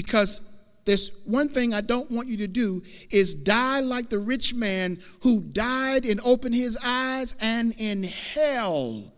Because 0.01 0.39
there's 0.85 1.25
one 1.25 1.49
thing 1.49 1.73
I 1.73 1.81
don't 1.81 2.09
want 2.09 2.29
you 2.29 2.37
to 2.37 2.47
do 2.47 2.81
is 3.11 3.35
die 3.35 3.81
like 3.81 4.07
the 4.07 4.17
rich 4.17 4.53
man 4.53 4.97
who 5.23 5.41
died 5.41 6.05
and 6.05 6.21
opened 6.23 6.55
his 6.55 6.77
eyes 6.81 7.35
and 7.41 7.73
in 7.77 8.03
hell 8.03 9.11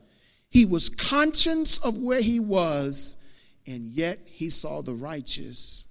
he 0.50 0.66
was 0.66 0.90
conscious 0.90 1.78
of 1.86 2.02
where 2.02 2.20
he 2.20 2.40
was 2.40 3.24
and 3.68 3.84
yet 3.84 4.18
he 4.26 4.50
saw 4.50 4.82
the 4.82 4.96
righteous 4.96 5.86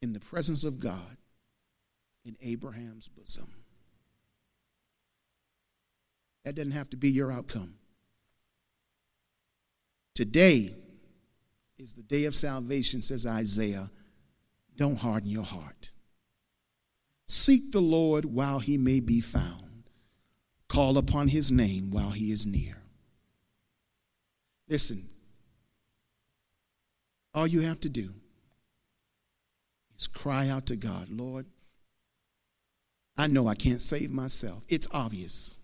in 0.00 0.12
the 0.12 0.20
presence 0.20 0.62
of 0.62 0.78
God 0.78 1.16
in 2.24 2.36
Abraham's 2.40 3.08
bosom. 3.08 3.48
That 6.44 6.54
doesn't 6.54 6.70
have 6.70 6.90
to 6.90 6.96
be 6.96 7.10
your 7.10 7.32
outcome. 7.32 7.74
Today, 10.14 10.72
is 11.82 11.94
the 11.94 12.02
day 12.02 12.26
of 12.26 12.34
salvation, 12.36 13.02
says 13.02 13.26
Isaiah. 13.26 13.90
Don't 14.76 14.98
harden 14.98 15.28
your 15.28 15.42
heart. 15.42 15.90
Seek 17.26 17.72
the 17.72 17.80
Lord 17.80 18.24
while 18.24 18.60
he 18.60 18.78
may 18.78 19.00
be 19.00 19.20
found. 19.20 19.88
Call 20.68 20.96
upon 20.96 21.26
his 21.26 21.50
name 21.50 21.90
while 21.90 22.10
he 22.10 22.30
is 22.30 22.46
near. 22.46 22.76
Listen, 24.68 25.02
all 27.34 27.48
you 27.48 27.62
have 27.62 27.80
to 27.80 27.88
do 27.88 28.10
is 29.98 30.06
cry 30.06 30.48
out 30.48 30.66
to 30.66 30.76
God, 30.76 31.08
Lord, 31.10 31.46
I 33.16 33.26
know 33.26 33.48
I 33.48 33.56
can't 33.56 33.80
save 33.80 34.12
myself. 34.12 34.64
It's 34.68 34.86
obvious. 34.92 35.58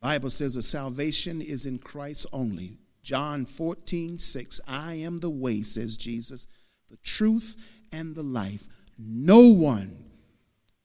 The 0.00 0.08
Bible 0.08 0.30
says 0.30 0.54
the 0.54 0.62
salvation 0.62 1.40
is 1.40 1.66
in 1.66 1.78
Christ 1.78 2.26
only. 2.32 2.79
John 3.02 3.44
14, 3.46 4.18
6. 4.18 4.60
I 4.68 4.94
am 4.94 5.18
the 5.18 5.30
way, 5.30 5.62
says 5.62 5.96
Jesus, 5.96 6.46
the 6.88 6.96
truth 6.98 7.56
and 7.92 8.14
the 8.14 8.22
life. 8.22 8.68
No 8.98 9.40
one 9.48 10.04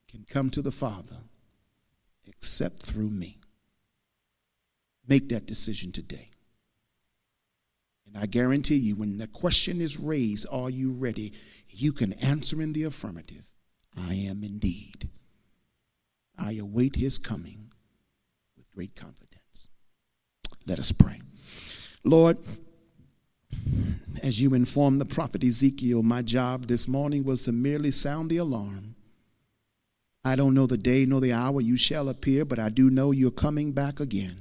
can 0.09 0.26
come 0.30 0.49
to 0.51 0.61
the 0.61 0.72
Father 0.72 1.18
except 2.26 2.76
through 2.76 3.09
me. 3.09 3.38
Make 5.07 5.30
that 5.30 5.45
decision 5.45 5.91
today. 5.91 6.32
And 8.07 8.18
I 8.18 8.26
guarantee 8.26 8.78
you, 8.78 8.95
when 8.95 9.18
the 9.18 9.28
question 9.28 9.82
is 9.82 9.99
raised, 9.99 10.47
are 10.51 10.70
you 10.70 10.91
ready? 10.91 11.34
You 11.70 11.91
can 11.91 12.13
answer 12.13 12.61
in 12.61 12.74
the 12.74 12.84
affirmative 12.84 13.49
I 13.97 14.13
am 14.13 14.43
indeed. 14.43 15.09
I 16.38 16.53
await 16.53 16.95
his 16.95 17.18
coming 17.18 17.72
with 18.57 18.70
great 18.72 18.95
confidence. 18.95 19.70
Let 20.66 20.80
us 20.80 20.91
pray. 20.91 21.22
Lord, 22.07 22.37
as 24.21 24.39
you 24.39 24.53
informed 24.53 25.01
the 25.01 25.05
prophet 25.05 25.43
Ezekiel, 25.43 26.03
my 26.03 26.21
job 26.21 26.67
this 26.67 26.87
morning 26.87 27.23
was 27.23 27.43
to 27.45 27.51
merely 27.51 27.89
sound 27.89 28.29
the 28.29 28.37
alarm. 28.37 28.95
I 30.23 30.35
don't 30.35 30.53
know 30.53 30.67
the 30.67 30.77
day 30.77 31.07
nor 31.07 31.19
the 31.19 31.33
hour 31.33 31.61
you 31.61 31.75
shall 31.75 32.07
appear, 32.09 32.45
but 32.45 32.59
I 32.59 32.69
do 32.69 32.91
know 32.91 33.11
you're 33.11 33.31
coming 33.31 33.71
back 33.71 33.99
again. 33.99 34.39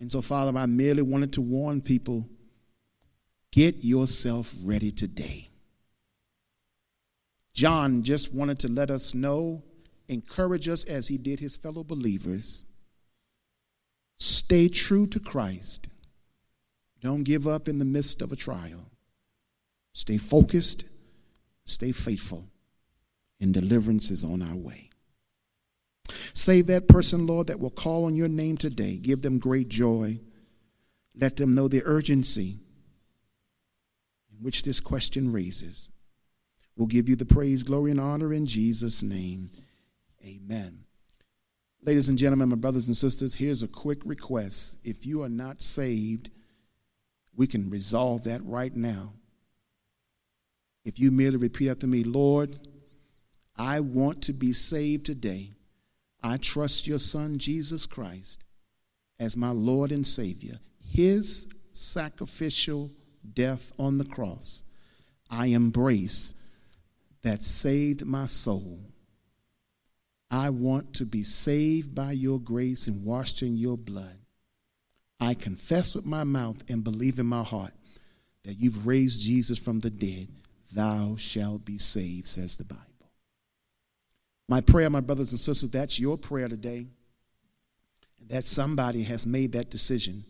And 0.00 0.10
so, 0.10 0.22
Father, 0.22 0.56
I 0.58 0.64
merely 0.64 1.02
wanted 1.02 1.34
to 1.34 1.42
warn 1.42 1.82
people 1.82 2.26
get 3.52 3.84
yourself 3.84 4.54
ready 4.64 4.90
today. 4.90 5.50
John 7.52 8.02
just 8.02 8.34
wanted 8.34 8.58
to 8.60 8.68
let 8.68 8.90
us 8.90 9.14
know, 9.14 9.62
encourage 10.08 10.68
us 10.68 10.84
as 10.84 11.08
he 11.08 11.18
did 11.18 11.40
his 11.40 11.58
fellow 11.58 11.84
believers. 11.84 12.64
Stay 14.16 14.68
true 14.68 15.06
to 15.08 15.20
Christ. 15.20 15.88
Don't 17.00 17.22
give 17.22 17.46
up 17.46 17.68
in 17.68 17.78
the 17.78 17.84
midst 17.84 18.22
of 18.22 18.32
a 18.32 18.36
trial. 18.36 18.90
Stay 19.92 20.18
focused, 20.18 20.84
stay 21.64 21.92
faithful, 21.92 22.44
and 23.40 23.54
deliverance 23.54 24.10
is 24.10 24.24
on 24.24 24.42
our 24.42 24.56
way. 24.56 24.90
Save 26.34 26.66
that 26.68 26.88
person, 26.88 27.26
Lord, 27.26 27.48
that 27.48 27.60
will 27.60 27.70
call 27.70 28.04
on 28.04 28.14
your 28.14 28.28
name 28.28 28.56
today. 28.56 28.96
Give 28.96 29.22
them 29.22 29.38
great 29.38 29.68
joy. 29.68 30.20
Let 31.14 31.36
them 31.36 31.54
know 31.54 31.68
the 31.68 31.82
urgency 31.84 32.56
in 34.30 34.44
which 34.44 34.62
this 34.62 34.80
question 34.80 35.32
raises. 35.32 35.90
We'll 36.76 36.86
give 36.86 37.08
you 37.08 37.16
the 37.16 37.24
praise, 37.24 37.64
glory, 37.64 37.90
and 37.90 38.00
honor 38.00 38.32
in 38.32 38.46
Jesus' 38.46 39.02
name. 39.02 39.50
Amen. 40.24 40.84
Ladies 41.82 42.08
and 42.08 42.18
gentlemen, 42.18 42.50
my 42.50 42.56
brothers 42.56 42.86
and 42.86 42.96
sisters, 42.96 43.34
here's 43.34 43.62
a 43.62 43.68
quick 43.68 43.98
request. 44.04 44.78
If 44.84 45.04
you 45.04 45.22
are 45.22 45.28
not 45.28 45.60
saved, 45.60 46.30
we 47.38 47.46
can 47.46 47.70
resolve 47.70 48.24
that 48.24 48.44
right 48.44 48.74
now. 48.74 49.12
If 50.84 50.98
you 50.98 51.12
merely 51.12 51.36
repeat 51.36 51.70
after 51.70 51.86
me, 51.86 52.02
Lord, 52.02 52.50
I 53.56 53.78
want 53.78 54.22
to 54.24 54.32
be 54.32 54.52
saved 54.52 55.06
today. 55.06 55.52
I 56.20 56.38
trust 56.38 56.88
your 56.88 56.98
Son, 56.98 57.38
Jesus 57.38 57.86
Christ, 57.86 58.44
as 59.20 59.36
my 59.36 59.50
Lord 59.50 59.92
and 59.92 60.04
Savior. 60.04 60.58
His 60.84 61.54
sacrificial 61.72 62.90
death 63.34 63.72
on 63.78 63.98
the 63.98 64.04
cross, 64.04 64.64
I 65.30 65.46
embrace 65.46 66.42
that 67.22 67.44
saved 67.44 68.04
my 68.04 68.26
soul. 68.26 68.80
I 70.28 70.50
want 70.50 70.92
to 70.94 71.06
be 71.06 71.22
saved 71.22 71.94
by 71.94 72.12
your 72.12 72.40
grace 72.40 72.88
and 72.88 73.04
washed 73.04 73.42
in 73.42 73.56
your 73.56 73.76
blood. 73.76 74.18
I 75.20 75.34
confess 75.34 75.94
with 75.94 76.06
my 76.06 76.24
mouth 76.24 76.62
and 76.68 76.84
believe 76.84 77.18
in 77.18 77.26
my 77.26 77.42
heart 77.42 77.72
that 78.44 78.54
you've 78.54 78.86
raised 78.86 79.22
Jesus 79.22 79.58
from 79.58 79.80
the 79.80 79.90
dead. 79.90 80.28
Thou 80.72 81.16
shalt 81.16 81.64
be 81.64 81.78
saved, 81.78 82.28
says 82.28 82.56
the 82.56 82.64
Bible. 82.64 82.84
My 84.48 84.60
prayer, 84.60 84.88
my 84.88 85.00
brothers 85.00 85.32
and 85.32 85.40
sisters, 85.40 85.70
that's 85.70 85.98
your 85.98 86.16
prayer 86.16 86.48
today. 86.48 86.86
That 88.28 88.44
somebody 88.44 89.02
has 89.04 89.26
made 89.26 89.52
that 89.52 89.70
decision. 89.70 90.24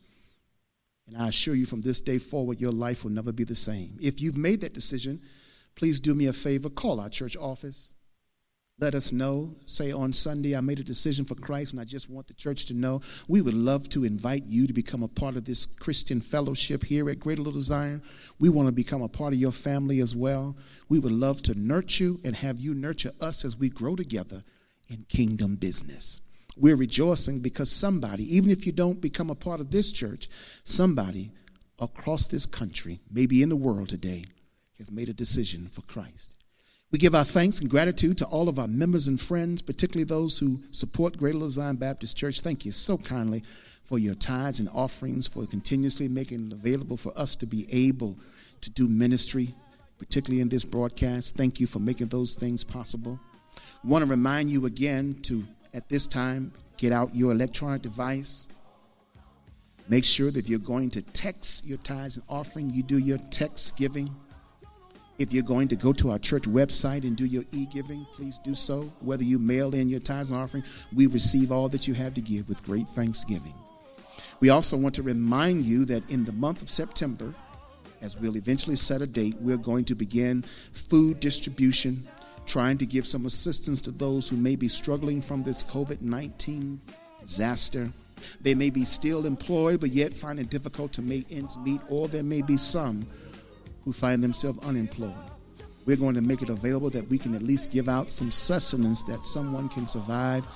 And 1.06 1.16
I 1.16 1.28
assure 1.28 1.54
you 1.54 1.66
from 1.66 1.80
this 1.80 2.00
day 2.00 2.18
forward, 2.18 2.60
your 2.60 2.72
life 2.72 3.04
will 3.04 3.10
never 3.10 3.32
be 3.32 3.44
the 3.44 3.56
same. 3.56 3.98
If 4.00 4.20
you've 4.20 4.36
made 4.36 4.60
that 4.60 4.74
decision, 4.74 5.20
please 5.74 6.00
do 6.00 6.14
me 6.14 6.26
a 6.26 6.32
favor 6.32 6.68
call 6.68 7.00
our 7.00 7.08
church 7.08 7.36
office. 7.36 7.94
Let 8.80 8.94
us 8.94 9.10
know. 9.10 9.50
Say 9.66 9.90
on 9.90 10.12
Sunday, 10.12 10.56
I 10.56 10.60
made 10.60 10.78
a 10.78 10.84
decision 10.84 11.24
for 11.24 11.34
Christ 11.34 11.72
and 11.72 11.80
I 11.80 11.84
just 11.84 12.08
want 12.08 12.28
the 12.28 12.34
church 12.34 12.66
to 12.66 12.74
know. 12.74 13.00
We 13.26 13.42
would 13.42 13.54
love 13.54 13.88
to 13.88 14.04
invite 14.04 14.44
you 14.46 14.68
to 14.68 14.72
become 14.72 15.02
a 15.02 15.08
part 15.08 15.34
of 15.34 15.44
this 15.44 15.66
Christian 15.66 16.20
fellowship 16.20 16.84
here 16.84 17.10
at 17.10 17.18
Greater 17.18 17.42
Little 17.42 17.60
Zion. 17.60 18.02
We 18.38 18.50
want 18.50 18.68
to 18.68 18.72
become 18.72 19.02
a 19.02 19.08
part 19.08 19.32
of 19.32 19.40
your 19.40 19.50
family 19.50 19.98
as 19.98 20.14
well. 20.14 20.56
We 20.88 21.00
would 21.00 21.10
love 21.10 21.42
to 21.42 21.60
nurture 21.60 22.04
you 22.04 22.20
and 22.24 22.36
have 22.36 22.60
you 22.60 22.72
nurture 22.72 23.10
us 23.20 23.44
as 23.44 23.58
we 23.58 23.68
grow 23.68 23.96
together 23.96 24.44
in 24.88 25.04
kingdom 25.08 25.56
business. 25.56 26.20
We're 26.56 26.76
rejoicing 26.76 27.40
because 27.40 27.72
somebody, 27.72 28.36
even 28.36 28.50
if 28.50 28.64
you 28.64 28.70
don't 28.70 29.00
become 29.00 29.30
a 29.30 29.34
part 29.34 29.60
of 29.60 29.72
this 29.72 29.90
church, 29.90 30.28
somebody 30.62 31.32
across 31.80 32.26
this 32.26 32.46
country, 32.46 33.00
maybe 33.10 33.42
in 33.42 33.48
the 33.48 33.56
world 33.56 33.88
today, 33.88 34.26
has 34.78 34.92
made 34.92 35.08
a 35.08 35.12
decision 35.12 35.66
for 35.66 35.82
Christ. 35.82 36.37
We 36.90 36.98
give 36.98 37.14
our 37.14 37.24
thanks 37.24 37.60
and 37.60 37.68
gratitude 37.68 38.16
to 38.18 38.24
all 38.26 38.48
of 38.48 38.58
our 38.58 38.66
members 38.66 39.08
and 39.08 39.20
friends, 39.20 39.60
particularly 39.60 40.04
those 40.04 40.38
who 40.38 40.62
support 40.70 41.18
Greater 41.18 41.46
Zion 41.50 41.76
Baptist 41.76 42.16
Church. 42.16 42.40
Thank 42.40 42.64
you 42.64 42.72
so 42.72 42.96
kindly 42.96 43.42
for 43.82 43.98
your 43.98 44.14
tithes 44.14 44.58
and 44.58 44.70
offerings, 44.70 45.26
for 45.26 45.44
continuously 45.44 46.08
making 46.08 46.46
it 46.46 46.52
available 46.54 46.96
for 46.96 47.12
us 47.14 47.36
to 47.36 47.46
be 47.46 47.66
able 47.70 48.16
to 48.62 48.70
do 48.70 48.88
ministry, 48.88 49.50
particularly 49.98 50.40
in 50.40 50.48
this 50.48 50.64
broadcast. 50.64 51.36
Thank 51.36 51.60
you 51.60 51.66
for 51.66 51.78
making 51.78 52.08
those 52.08 52.36
things 52.36 52.64
possible. 52.64 53.20
I 53.54 53.86
want 53.86 54.02
to 54.02 54.10
remind 54.10 54.50
you 54.50 54.64
again 54.64 55.12
to, 55.24 55.46
at 55.74 55.90
this 55.90 56.06
time, 56.06 56.52
get 56.78 56.92
out 56.92 57.14
your 57.14 57.32
electronic 57.32 57.82
device. 57.82 58.48
Make 59.90 60.06
sure 60.06 60.30
that 60.30 60.38
if 60.38 60.48
you're 60.48 60.58
going 60.58 60.88
to 60.90 61.02
text 61.02 61.66
your 61.66 61.78
tithes 61.78 62.16
and 62.16 62.24
offering, 62.30 62.70
you 62.70 62.82
do 62.82 62.96
your 62.96 63.18
text 63.30 63.76
giving 63.76 64.08
if 65.18 65.32
you're 65.32 65.42
going 65.42 65.68
to 65.68 65.76
go 65.76 65.92
to 65.92 66.10
our 66.10 66.18
church 66.18 66.44
website 66.44 67.02
and 67.02 67.16
do 67.16 67.24
your 67.24 67.44
e 67.52 67.66
giving, 67.66 68.06
please 68.12 68.38
do 68.38 68.54
so. 68.54 68.82
Whether 69.00 69.24
you 69.24 69.38
mail 69.38 69.74
in 69.74 69.88
your 69.88 70.00
tithes 70.00 70.30
and 70.30 70.38
offering, 70.38 70.62
we 70.94 71.06
receive 71.06 71.50
all 71.50 71.68
that 71.70 71.88
you 71.88 71.94
have 71.94 72.14
to 72.14 72.20
give 72.20 72.48
with 72.48 72.62
great 72.64 72.88
thanksgiving. 72.88 73.54
We 74.40 74.50
also 74.50 74.76
want 74.76 74.94
to 74.94 75.02
remind 75.02 75.64
you 75.64 75.84
that 75.86 76.08
in 76.10 76.24
the 76.24 76.32
month 76.32 76.62
of 76.62 76.70
September, 76.70 77.34
as 78.00 78.16
we'll 78.16 78.36
eventually 78.36 78.76
set 78.76 79.02
a 79.02 79.06
date, 79.06 79.34
we're 79.40 79.56
going 79.56 79.84
to 79.86 79.96
begin 79.96 80.42
food 80.42 81.18
distribution, 81.18 82.06
trying 82.46 82.78
to 82.78 82.86
give 82.86 83.04
some 83.04 83.26
assistance 83.26 83.80
to 83.82 83.90
those 83.90 84.28
who 84.28 84.36
may 84.36 84.54
be 84.54 84.68
struggling 84.68 85.20
from 85.20 85.42
this 85.42 85.64
COVID 85.64 86.00
19 86.00 86.80
disaster. 87.20 87.90
They 88.40 88.54
may 88.54 88.70
be 88.70 88.84
still 88.84 89.26
employed, 89.26 89.80
but 89.80 89.90
yet 89.90 90.12
find 90.12 90.38
it 90.38 90.48
difficult 90.48 90.92
to 90.92 91.02
make 91.02 91.32
ends 91.32 91.56
meet, 91.58 91.80
or 91.88 92.06
there 92.06 92.22
may 92.22 92.42
be 92.42 92.56
some 92.56 93.06
who 93.84 93.92
find 93.92 94.22
themselves 94.22 94.58
unemployed. 94.60 95.14
We're 95.86 95.96
going 95.96 96.14
to 96.16 96.20
make 96.20 96.42
it 96.42 96.50
available 96.50 96.90
that 96.90 97.08
we 97.08 97.16
can 97.16 97.34
at 97.34 97.42
least 97.42 97.70
give 97.70 97.88
out 97.88 98.10
some 98.10 98.30
sustenance 98.30 99.02
that 99.04 99.24
someone 99.24 99.68
can 99.68 99.86
survive 99.86 100.46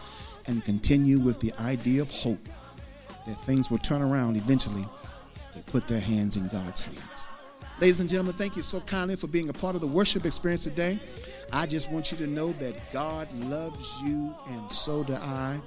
and 0.46 0.64
continue 0.64 1.18
with 1.18 1.40
the 1.40 1.52
idea 1.60 2.02
of 2.02 2.10
hope 2.10 2.46
that 3.26 3.40
things 3.44 3.70
will 3.70 3.78
turn 3.78 4.02
around 4.02 4.36
eventually. 4.36 4.84
They 5.54 5.62
put 5.62 5.86
their 5.86 6.00
hands 6.00 6.36
in 6.36 6.48
God's 6.48 6.80
hands. 6.80 7.28
Ladies 7.80 8.00
and 8.00 8.08
gentlemen, 8.08 8.34
thank 8.34 8.56
you 8.56 8.62
so 8.62 8.80
kindly 8.80 9.16
for 9.16 9.26
being 9.26 9.48
a 9.48 9.52
part 9.52 9.74
of 9.74 9.80
the 9.80 9.86
worship 9.86 10.24
experience 10.24 10.64
today. 10.64 10.98
I 11.52 11.66
just 11.66 11.90
want 11.90 12.12
you 12.12 12.18
to 12.18 12.26
know 12.26 12.52
that 12.52 12.92
God 12.92 13.32
loves 13.32 14.00
you, 14.02 14.34
and 14.50 14.70
so 14.70 15.02
do 15.02 15.14
I. 15.14 15.60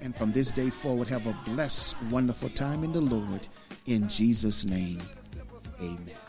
And 0.00 0.14
from 0.14 0.30
this 0.30 0.50
day 0.50 0.70
forward, 0.70 1.08
have 1.08 1.26
a 1.26 1.36
blessed, 1.44 1.96
wonderful 2.10 2.50
time 2.50 2.84
in 2.84 2.92
the 2.92 3.00
Lord. 3.00 3.48
In 3.86 4.08
Jesus' 4.08 4.64
name, 4.64 5.02
amen. 5.80 6.25